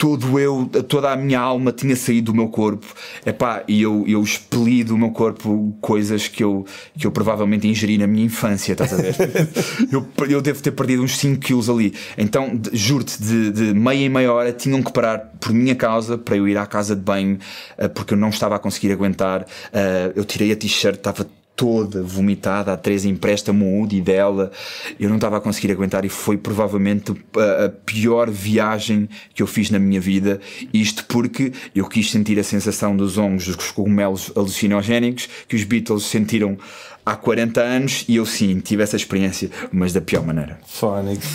todo 0.00 0.40
eu, 0.40 0.64
toda 0.88 1.12
a 1.12 1.16
minha 1.16 1.38
alma 1.38 1.70
tinha 1.72 1.94
saído 1.94 2.32
do 2.32 2.34
meu 2.34 2.48
corpo. 2.48 2.86
Epá, 3.24 3.62
e 3.68 3.82
eu, 3.82 4.02
eu 4.08 4.22
expeli 4.22 4.82
do 4.82 4.96
meu 4.96 5.10
corpo 5.10 5.76
coisas 5.78 6.26
que 6.26 6.42
eu, 6.42 6.64
que 6.98 7.06
eu 7.06 7.12
provavelmente 7.12 7.68
ingeri 7.68 7.98
na 7.98 8.06
minha 8.06 8.24
infância, 8.24 8.72
estás 8.72 8.94
a 8.94 8.96
ver? 8.96 9.14
eu, 9.92 10.06
eu 10.26 10.40
devo 10.40 10.62
ter 10.62 10.70
perdido 10.70 11.02
uns 11.02 11.18
5 11.18 11.40
quilos 11.40 11.68
ali. 11.68 11.92
Então, 12.16 12.58
juro-te, 12.72 13.22
de, 13.22 13.50
de 13.50 13.74
meia 13.74 14.06
em 14.06 14.08
meia 14.08 14.32
hora 14.32 14.54
tinham 14.54 14.82
que 14.82 14.90
parar 14.90 15.18
por 15.38 15.52
minha 15.52 15.74
causa 15.74 16.16
para 16.16 16.34
eu 16.34 16.48
ir 16.48 16.56
à 16.56 16.64
casa 16.64 16.96
de 16.96 17.02
banho, 17.02 17.38
uh, 17.78 17.90
porque 17.90 18.14
eu 18.14 18.18
não 18.18 18.30
estava 18.30 18.56
a 18.56 18.58
conseguir 18.58 18.92
aguentar. 18.92 19.42
Uh, 19.42 20.12
eu 20.16 20.24
tirei 20.24 20.50
a 20.50 20.56
t-shirt, 20.56 20.96
estava 20.96 21.26
toda 21.60 22.02
vomitada, 22.02 22.72
a 22.72 22.76
Teresa 22.78 23.06
empresta-me 23.06 23.62
um 23.62 23.80
Woody 23.80 24.00
dela, 24.00 24.50
eu 24.98 25.10
não 25.10 25.16
estava 25.16 25.36
a 25.36 25.40
conseguir 25.42 25.70
aguentar 25.70 26.06
e 26.06 26.08
foi 26.08 26.38
provavelmente 26.38 27.12
a, 27.36 27.66
a, 27.66 27.68
pior 27.68 28.30
viagem 28.30 29.06
que 29.34 29.42
eu 29.42 29.46
fiz 29.46 29.68
na 29.68 29.78
minha 29.78 30.00
vida, 30.00 30.40
isto 30.72 31.04
porque 31.04 31.52
eu 31.74 31.86
quis 31.86 32.10
sentir 32.10 32.38
a 32.38 32.42
sensação 32.42 32.96
dos 32.96 33.18
hongos 33.18 33.44
dos 33.54 33.72
cogumelos 33.72 34.32
alucinogénicos 34.34 35.28
que 35.46 35.54
os 35.54 35.62
Beatles 35.62 36.04
sentiram 36.04 36.56
há 37.04 37.14
40 37.14 37.60
anos 37.60 38.06
e 38.08 38.16
eu 38.16 38.24
sim 38.24 38.58
tive 38.60 38.82
essa 38.82 38.96
experiência, 38.96 39.50
mas 39.70 39.92
da 39.92 40.00
pior 40.00 40.24
maneira. 40.24 40.58
Fónix. 40.66 41.26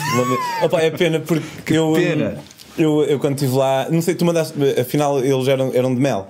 Opa, 0.60 0.80
é 0.80 0.90
pena 0.90 1.20
porque 1.20 1.46
que 1.64 1.74
eu, 1.74 1.92
pena. 1.92 2.36
Eu, 2.76 3.04
eu 3.04 3.20
quando 3.20 3.34
estive 3.34 3.54
lá, 3.54 3.86
não 3.88 4.02
sei, 4.02 4.16
tu 4.16 4.24
mandaste, 4.24 4.54
afinal 4.76 5.24
eles 5.24 5.46
eram, 5.46 5.70
eram 5.72 5.94
de 5.94 6.00
mel. 6.00 6.28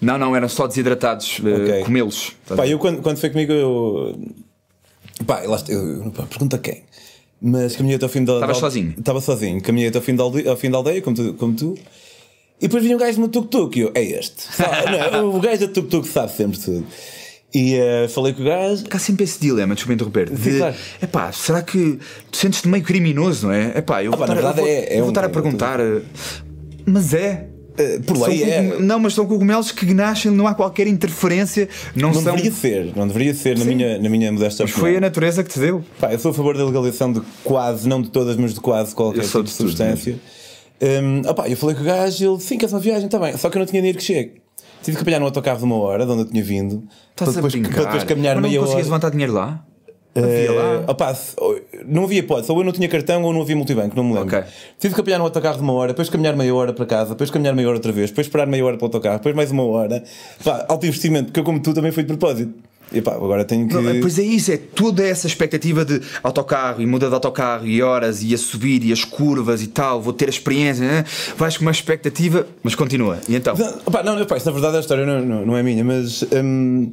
Não, 0.00 0.18
não, 0.18 0.34
eram 0.34 0.48
só 0.48 0.66
desidratados, 0.66 1.40
eh, 1.44 1.54
okay. 1.54 1.80
uh, 1.80 1.84
comê-los. 1.84 2.32
Pá, 2.56 2.66
eu 2.66 2.78
quando, 2.78 3.00
quando 3.02 3.18
foi 3.18 3.30
comigo, 3.30 3.52
eu. 3.52 4.18
Pá, 5.26 5.44
eu, 5.44 5.52
eu, 5.68 6.10
pergunta 6.28 6.58
quem. 6.58 6.82
Mas 7.40 7.76
caminhei 7.76 7.96
até 7.96 8.04
ao 8.04 8.10
fim 8.10 8.24
da. 8.24 8.34
Estavas 8.34 8.58
sozinho? 8.58 8.94
Estava 8.98 9.20
sozinho, 9.20 9.62
caminhei 9.62 9.88
até 9.88 9.98
ao 9.98 10.04
fim 10.04 10.14
da, 10.14 10.22
aldeia, 10.24 10.50
ao 10.50 10.56
fim 10.56 10.70
da 10.70 10.78
aldeia, 10.78 11.00
como 11.02 11.16
tu. 11.16 11.34
Como 11.34 11.54
tu 11.54 11.74
e 12.60 12.62
depois 12.62 12.82
vinha 12.82 12.96
um 12.96 12.98
gajo 12.98 13.20
no 13.20 13.28
tuk-tuk 13.28 13.78
e 13.78 13.82
eu, 13.82 13.92
é 13.94 14.02
este. 14.02 14.46
não, 15.12 15.36
o 15.36 15.40
gajo 15.40 15.66
da 15.66 15.72
tuk-tuk 15.72 16.06
sabe 16.06 16.32
sempre 16.32 16.58
tudo. 16.58 16.84
E 17.54 17.78
uh, 17.78 18.08
falei 18.08 18.32
com 18.32 18.42
o 18.42 18.44
gajo. 18.44 18.84
Há 18.90 18.98
sempre 18.98 19.24
esse 19.24 19.40
dilema, 19.40 19.74
desculpa 19.74 19.94
interromper. 19.94 20.28
De, 20.28 20.58
claro. 20.58 20.74
Epá, 21.00 21.32
será 21.32 21.62
que 21.62 21.98
tu 22.30 22.36
sentes-te 22.36 22.68
meio 22.68 22.82
criminoso, 22.82 23.46
não 23.46 23.54
é? 23.54 23.78
Epá, 23.78 24.02
eu 24.02 24.12
ah, 24.12 24.16
vou, 24.16 24.26
pá, 24.26 24.34
estar, 24.34 24.48
eu 24.48 24.54
vou, 24.54 24.66
é, 24.66 24.70
é 24.70 24.94
eu 24.94 24.98
vou 24.98 25.06
um, 25.06 25.08
estar 25.10 25.24
a 25.24 25.28
perguntar. 25.28 25.80
Eh, 25.80 26.02
mas 26.84 27.14
é. 27.14 27.48
Uh, 27.78 28.02
por 28.02 28.28
lei 28.28 28.42
é. 28.42 28.78
Não, 28.80 28.98
mas 28.98 29.14
são 29.14 29.26
cogumelos 29.26 29.70
que 29.70 29.92
nascem, 29.94 30.32
não 30.32 30.46
há 30.46 30.54
qualquer 30.54 30.86
interferência. 30.86 31.68
Não, 31.94 32.08
não 32.08 32.14
são... 32.14 32.34
deveria 32.34 32.52
ser, 32.52 32.96
não 32.96 33.06
deveria 33.06 33.34
ser, 33.34 33.56
na 33.56 33.64
minha, 33.64 33.98
na 33.98 34.08
minha 34.08 34.32
modesta 34.32 34.64
Mas 34.64 34.72
foi 34.72 34.96
a 34.96 35.00
natureza 35.00 35.44
que 35.44 35.50
te 35.50 35.60
deu. 35.60 35.84
Pá, 36.00 36.12
eu 36.12 36.18
sou 36.18 36.32
a 36.32 36.34
favor 36.34 36.56
da 36.56 36.64
legalização 36.64 37.12
de 37.12 37.22
quase, 37.44 37.88
não 37.88 38.02
de 38.02 38.10
todas, 38.10 38.36
mas 38.36 38.54
de 38.54 38.60
quase 38.60 38.94
qualquer 38.94 39.24
tipo 39.24 39.42
de 39.44 39.50
substância. 39.50 40.18
Um, 40.80 41.28
opa, 41.28 41.48
eu 41.48 41.56
falei 41.56 41.74
com 41.76 41.82
o 41.82 41.84
gajo, 41.84 42.32
ele, 42.32 42.40
sim, 42.40 42.58
que 42.58 42.64
é 42.64 42.68
uma 42.68 42.80
viagem, 42.80 43.06
está 43.06 43.18
bem, 43.18 43.36
só 43.36 43.48
que 43.50 43.56
eu 43.56 43.60
não 43.60 43.66
tinha 43.66 43.80
dinheiro 43.80 43.98
que 43.98 44.04
chegue. 44.04 44.34
Tive 44.82 44.96
que 44.96 45.02
apanhar 45.02 45.18
no 45.18 45.26
autocarro 45.26 45.58
de 45.58 45.64
uma 45.64 45.76
hora, 45.76 46.06
de 46.06 46.12
onde 46.12 46.22
eu 46.22 46.26
tinha 46.26 46.42
vindo, 46.42 46.84
Estás 47.10 47.32
para 47.32 47.48
depois, 47.48 47.68
para 47.74 47.84
depois 47.84 48.04
caminhar 48.04 48.36
mas 48.36 48.44
meia 48.44 48.60
hora. 48.60 48.60
Não 48.60 48.66
conseguias 48.66 48.86
levantar 48.86 49.10
dinheiro 49.10 49.32
lá? 49.32 49.64
Havia 50.14 50.52
lá? 50.52 50.78
Uh, 50.80 50.90
opa, 50.90 51.16
não 51.86 52.04
havia 52.04 52.18
hipótese, 52.18 52.50
ou 52.50 52.58
eu 52.58 52.64
não 52.64 52.72
tinha 52.72 52.88
cartão 52.88 53.22
ou 53.22 53.32
não 53.32 53.42
havia 53.42 53.54
multibanco, 53.54 53.94
não 53.94 54.04
me 54.04 54.14
lembro. 54.14 54.36
Okay. 54.36 54.50
Tive 54.78 54.94
que 54.94 55.00
apanhar 55.00 55.18
no 55.18 55.24
autocarro 55.24 55.56
de 55.56 55.62
uma 55.62 55.72
hora, 55.72 55.92
depois 55.92 56.08
caminhar 56.08 56.36
meia 56.36 56.54
hora 56.54 56.72
para 56.72 56.86
casa, 56.86 57.10
depois 57.10 57.30
caminhar 57.30 57.54
meia 57.54 57.68
hora 57.68 57.76
outra 57.76 57.92
vez, 57.92 58.10
depois 58.10 58.26
esperar 58.26 58.46
meia 58.46 58.64
hora 58.64 58.76
para 58.76 58.84
o 58.84 58.86
autocarro, 58.86 59.18
depois 59.18 59.34
mais 59.34 59.50
uma 59.50 59.64
hora. 59.64 60.02
Pá, 60.42 60.66
alto 60.68 60.86
investimento, 60.86 61.26
porque 61.26 61.40
eu, 61.40 61.44
como 61.44 61.60
tu, 61.60 61.72
também 61.72 61.92
fui 61.92 62.02
de 62.02 62.08
propósito. 62.08 62.52
E 62.90 63.02
pá, 63.02 63.12
agora 63.12 63.44
tenho 63.44 63.68
que. 63.68 63.74
Não, 63.74 64.00
pois 64.00 64.18
é 64.18 64.22
isso, 64.22 64.50
é 64.50 64.56
toda 64.56 65.06
essa 65.06 65.26
expectativa 65.26 65.84
de 65.84 66.00
autocarro 66.22 66.80
e 66.80 66.86
muda 66.86 67.08
de 67.08 67.14
autocarro 67.14 67.66
e 67.66 67.82
horas 67.82 68.22
e 68.22 68.32
a 68.32 68.38
subir 68.38 68.82
e 68.82 68.92
as 68.92 69.04
curvas 69.04 69.62
e 69.62 69.66
tal, 69.66 70.00
vou 70.00 70.12
ter 70.12 70.26
a 70.26 70.30
experiência, 70.30 70.86
né? 70.86 71.04
vais 71.36 71.56
com 71.56 71.62
uma 71.62 71.70
expectativa, 71.70 72.46
mas 72.62 72.74
continua. 72.74 73.18
E 73.28 73.36
então? 73.36 73.54
Não, 73.54 73.92
pá, 73.92 74.02
não, 74.02 74.24
pá, 74.24 74.36
isso 74.38 74.46
na 74.46 74.52
verdade 74.52 74.78
a 74.78 74.80
história 74.80 75.04
não, 75.04 75.20
não, 75.20 75.46
não 75.46 75.56
é 75.56 75.62
minha, 75.62 75.84
mas. 75.84 76.22
hum, 76.32 76.92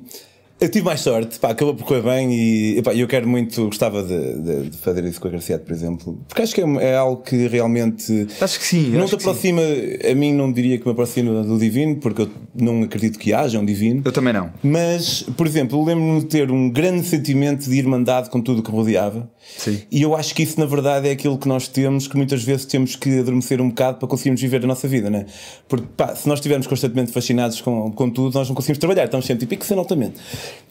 eu 0.59 0.69
tive 0.69 0.85
mais 0.85 1.01
sorte, 1.01 1.37
pá, 1.37 1.49
acabou 1.49 1.75
por 1.75 1.85
correr 1.85 2.01
bem 2.01 2.33
e 2.33 2.77
epá, 2.79 2.93
eu 2.93 3.07
quero 3.07 3.27
muito, 3.27 3.65
gostava 3.65 4.01
de, 4.01 4.41
de- 4.41 4.69
de 4.69 4.77
fazer 4.77 5.03
isso 5.03 5.19
com 5.19 5.27
a 5.27 5.31
Graciete, 5.31 5.65
por 5.65 5.73
exemplo, 5.73 6.19
porque 6.27 6.41
acho 6.41 6.55
que 6.55 6.61
é, 6.61 6.65
é 6.91 6.95
algo 6.95 7.21
que 7.21 7.47
realmente 7.47 8.27
Acho 8.39 8.59
que 8.59 8.65
sim, 8.65 8.89
não 8.91 9.07
sim. 9.07 9.15
aproxima, 9.15 9.61
a 10.09 10.15
mim 10.15 10.33
não 10.33 10.51
diria 10.51 10.77
que 10.77 10.85
me 10.85 10.91
aproxima 10.93 11.43
do 11.43 11.59
divino, 11.59 11.97
porque 11.97 12.21
eu 12.23 12.29
não 12.53 12.83
acredito 12.83 13.19
que 13.19 13.33
haja 13.33 13.59
um 13.59 13.65
divino. 13.65 14.01
Eu 14.05 14.11
também 14.13 14.33
não. 14.33 14.49
Mas, 14.63 15.23
por 15.35 15.45
exemplo, 15.45 15.83
lembro-me 15.83 16.21
de 16.21 16.27
ter 16.27 16.49
um 16.49 16.69
grande 16.69 17.05
sentimento 17.05 17.69
de 17.69 17.77
irmandade 17.77 18.29
com 18.29 18.39
tudo 18.41 18.59
o 18.59 18.63
que 18.63 18.71
rodeava. 18.71 19.29
Sim. 19.57 19.81
E 19.91 20.01
eu 20.01 20.15
acho 20.15 20.33
que 20.33 20.41
isso, 20.43 20.59
na 20.59 20.65
verdade, 20.65 21.07
é 21.07 21.11
aquilo 21.11 21.37
que 21.37 21.47
nós 21.47 21.67
temos, 21.67 22.07
que 22.07 22.15
muitas 22.15 22.43
vezes 22.43 22.65
temos 22.65 22.95
que 22.95 23.19
adormecer 23.19 23.59
um 23.61 23.69
bocado 23.69 23.97
para 23.99 24.07
conseguirmos 24.07 24.41
viver 24.41 24.63
a 24.63 24.67
nossa 24.67 24.87
vida, 24.87 25.09
né? 25.09 25.25
Porque, 25.67 25.85
pá, 25.97 26.15
se 26.15 26.27
nós 26.27 26.39
estivermos 26.39 26.65
constantemente 26.65 27.11
fascinados 27.11 27.59
com, 27.61 27.91
com 27.91 28.09
tudo, 28.09 28.33
nós 28.37 28.47
não 28.47 28.55
conseguimos 28.55 28.79
trabalhar, 28.79 29.05
estamos 29.05 29.25
sempre 29.25 29.45
tipo, 29.45 29.53
e 29.53 29.57
que 29.57 29.73
altamente. 29.73 30.15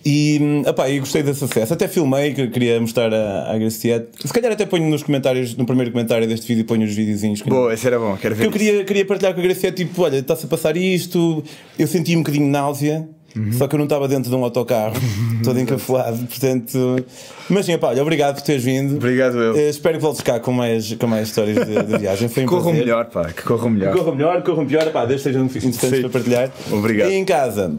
E, 0.07 0.39
epá, 0.67 0.89
e 0.91 0.99
gostei 1.01 1.23
desse 1.23 1.43
acesso. 1.45 1.73
Até 1.73 1.89
filmei, 1.89 2.35
que 2.35 2.43
eu 2.43 2.51
queria 2.51 2.79
mostrar 2.79 3.13
à, 3.15 3.53
à 3.53 3.57
Graciete. 3.59 4.09
Se 4.23 4.33
calhar 4.33 4.53
até 4.53 4.67
ponho 4.67 4.87
nos 4.91 5.03
comentários, 5.03 5.57
no 5.57 5.65
primeiro 5.65 5.91
comentário 5.91 6.27
deste 6.29 6.47
vídeo, 6.47 6.65
ponho 6.67 6.85
os 6.85 6.93
videozinhos. 6.95 7.41
que- 7.41 7.49
Boa, 7.49 7.73
esse 7.73 7.87
era 7.87 7.99
bom, 7.99 8.15
quero 8.21 8.35
que 8.35 8.41
ver. 8.43 8.47
eu 8.47 8.51
queria, 8.53 8.85
queria 8.85 9.07
partilhar 9.07 9.33
com 9.33 9.41
a 9.41 9.43
Graciete, 9.43 9.85
tipo, 9.87 10.03
olha, 10.03 10.19
está-se 10.19 10.45
a 10.45 10.49
passar 10.49 10.77
isto, 10.77 11.43
eu 11.79 11.87
senti 11.87 12.15
um 12.15 12.19
bocadinho 12.19 12.45
de 12.45 12.51
náusea, 12.51 13.09
Uhum. 13.35 13.51
só 13.53 13.67
que 13.67 13.75
eu 13.75 13.79
não 13.79 13.85
estava 13.87 14.07
dentro 14.07 14.31
de 14.31 14.37
um 14.37 14.45
autocarro, 14.45 14.95
todo 15.43 15.59
encafuado, 15.59 16.19
portanto. 16.27 17.05
Mas 17.49 17.67
sim, 17.67 17.77
pá, 17.79 17.89
olha, 17.89 18.01
obrigado 18.03 18.35
por 18.37 18.43
teres 18.43 18.63
vindo. 18.63 18.95
Obrigado, 18.97 19.37
eu. 19.41 19.57
Eh, 19.57 19.71
espero 19.71 19.97
que 19.97 20.03
voltes 20.03 20.21
cá 20.21 20.39
com 20.39 20.53
mais, 20.53 20.93
com 20.95 21.07
mais 21.09 21.29
histórias 21.29 21.67
de, 21.67 21.83
de 21.83 21.99
viagem. 21.99 22.29
Foi 22.29 22.45
um 22.45 22.47
Corram 22.47 22.73
melhor, 22.75 23.07
pá, 23.07 23.25
que 23.33 23.43
corram 23.43 23.71
melhor. 23.71 23.93
Corram 23.97 24.15
melhor, 24.15 24.43
corram 24.45 24.65
pior, 24.67 24.89
pá, 24.93 25.05
desde 25.07 25.25
que 25.25 25.31
sejam 25.33 25.47
interessantes 25.47 25.81
Sim. 25.81 26.01
para 26.03 26.11
partilhar. 26.11 26.51
Obrigado. 26.71 27.11
E 27.11 27.15
em 27.15 27.25
casa. 27.25 27.73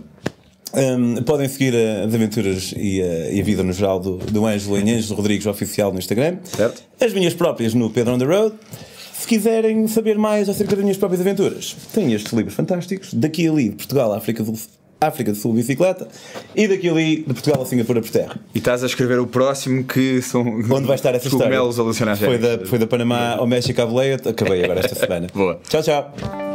Hum, 0.75 1.15
podem 1.23 1.47
seguir 1.47 1.75
as 1.75 2.13
aventuras 2.13 2.73
e 2.75 3.01
a, 3.01 3.31
e 3.31 3.41
a 3.41 3.43
vida 3.43 3.63
no 3.63 3.73
geral 3.73 3.99
do, 3.99 4.17
do 4.17 4.45
Ângelo 4.45 4.77
em 4.77 4.91
Ângelo 4.91 5.15
Rodrigues 5.15 5.45
Oficial 5.45 5.91
no 5.91 5.99
Instagram. 5.99 6.38
Certo. 6.43 6.83
As 6.99 7.13
minhas 7.13 7.33
próprias 7.33 7.73
no 7.73 7.89
Pedro 7.89 8.13
on 8.13 8.19
the 8.19 8.25
Road. 8.25 8.55
Se 9.13 9.27
quiserem 9.27 9.88
saber 9.88 10.17
mais 10.17 10.49
acerca 10.49 10.75
das 10.75 10.83
minhas 10.83 10.97
próprias 10.97 11.21
aventuras, 11.21 11.75
tenho 11.93 12.13
estes 12.13 12.31
livros 12.33 12.53
fantásticos. 12.53 13.13
Daqui 13.13 13.47
ali, 13.47 13.69
de 13.69 13.75
Portugal 13.75 14.13
à 14.13 14.17
África 14.17 14.43
do, 14.43 14.53
África 14.99 15.31
do 15.31 15.38
Sul, 15.38 15.53
bicicleta. 15.53 16.07
E 16.55 16.67
daqui 16.67 16.89
ali, 16.89 17.17
de 17.17 17.33
Portugal 17.33 17.61
a 17.61 17.65
Singapura 17.65 18.01
por 18.01 18.09
terra. 18.09 18.39
E 18.53 18.57
estás 18.57 18.83
a 18.83 18.85
escrever 18.88 19.19
o 19.19 19.27
próximo 19.27 19.83
que 19.83 20.21
são. 20.21 20.41
Onde 20.41 20.88
vai 20.88 20.95
estar 20.95 21.13
essa 21.15 21.27
história? 21.27 21.45
Foi 22.27 22.38
da, 22.38 22.65
foi 22.65 22.79
da 22.79 22.88
Panamá 22.88 23.35
ao 23.35 23.47
México 23.47 23.81
à 23.81 23.85
boleia. 23.85 24.15
Acabei 24.15 24.63
agora 24.63 24.79
esta 24.79 24.95
semana. 24.95 25.27
Boa. 25.33 25.59
Tchau, 25.67 25.81
tchau. 25.81 26.54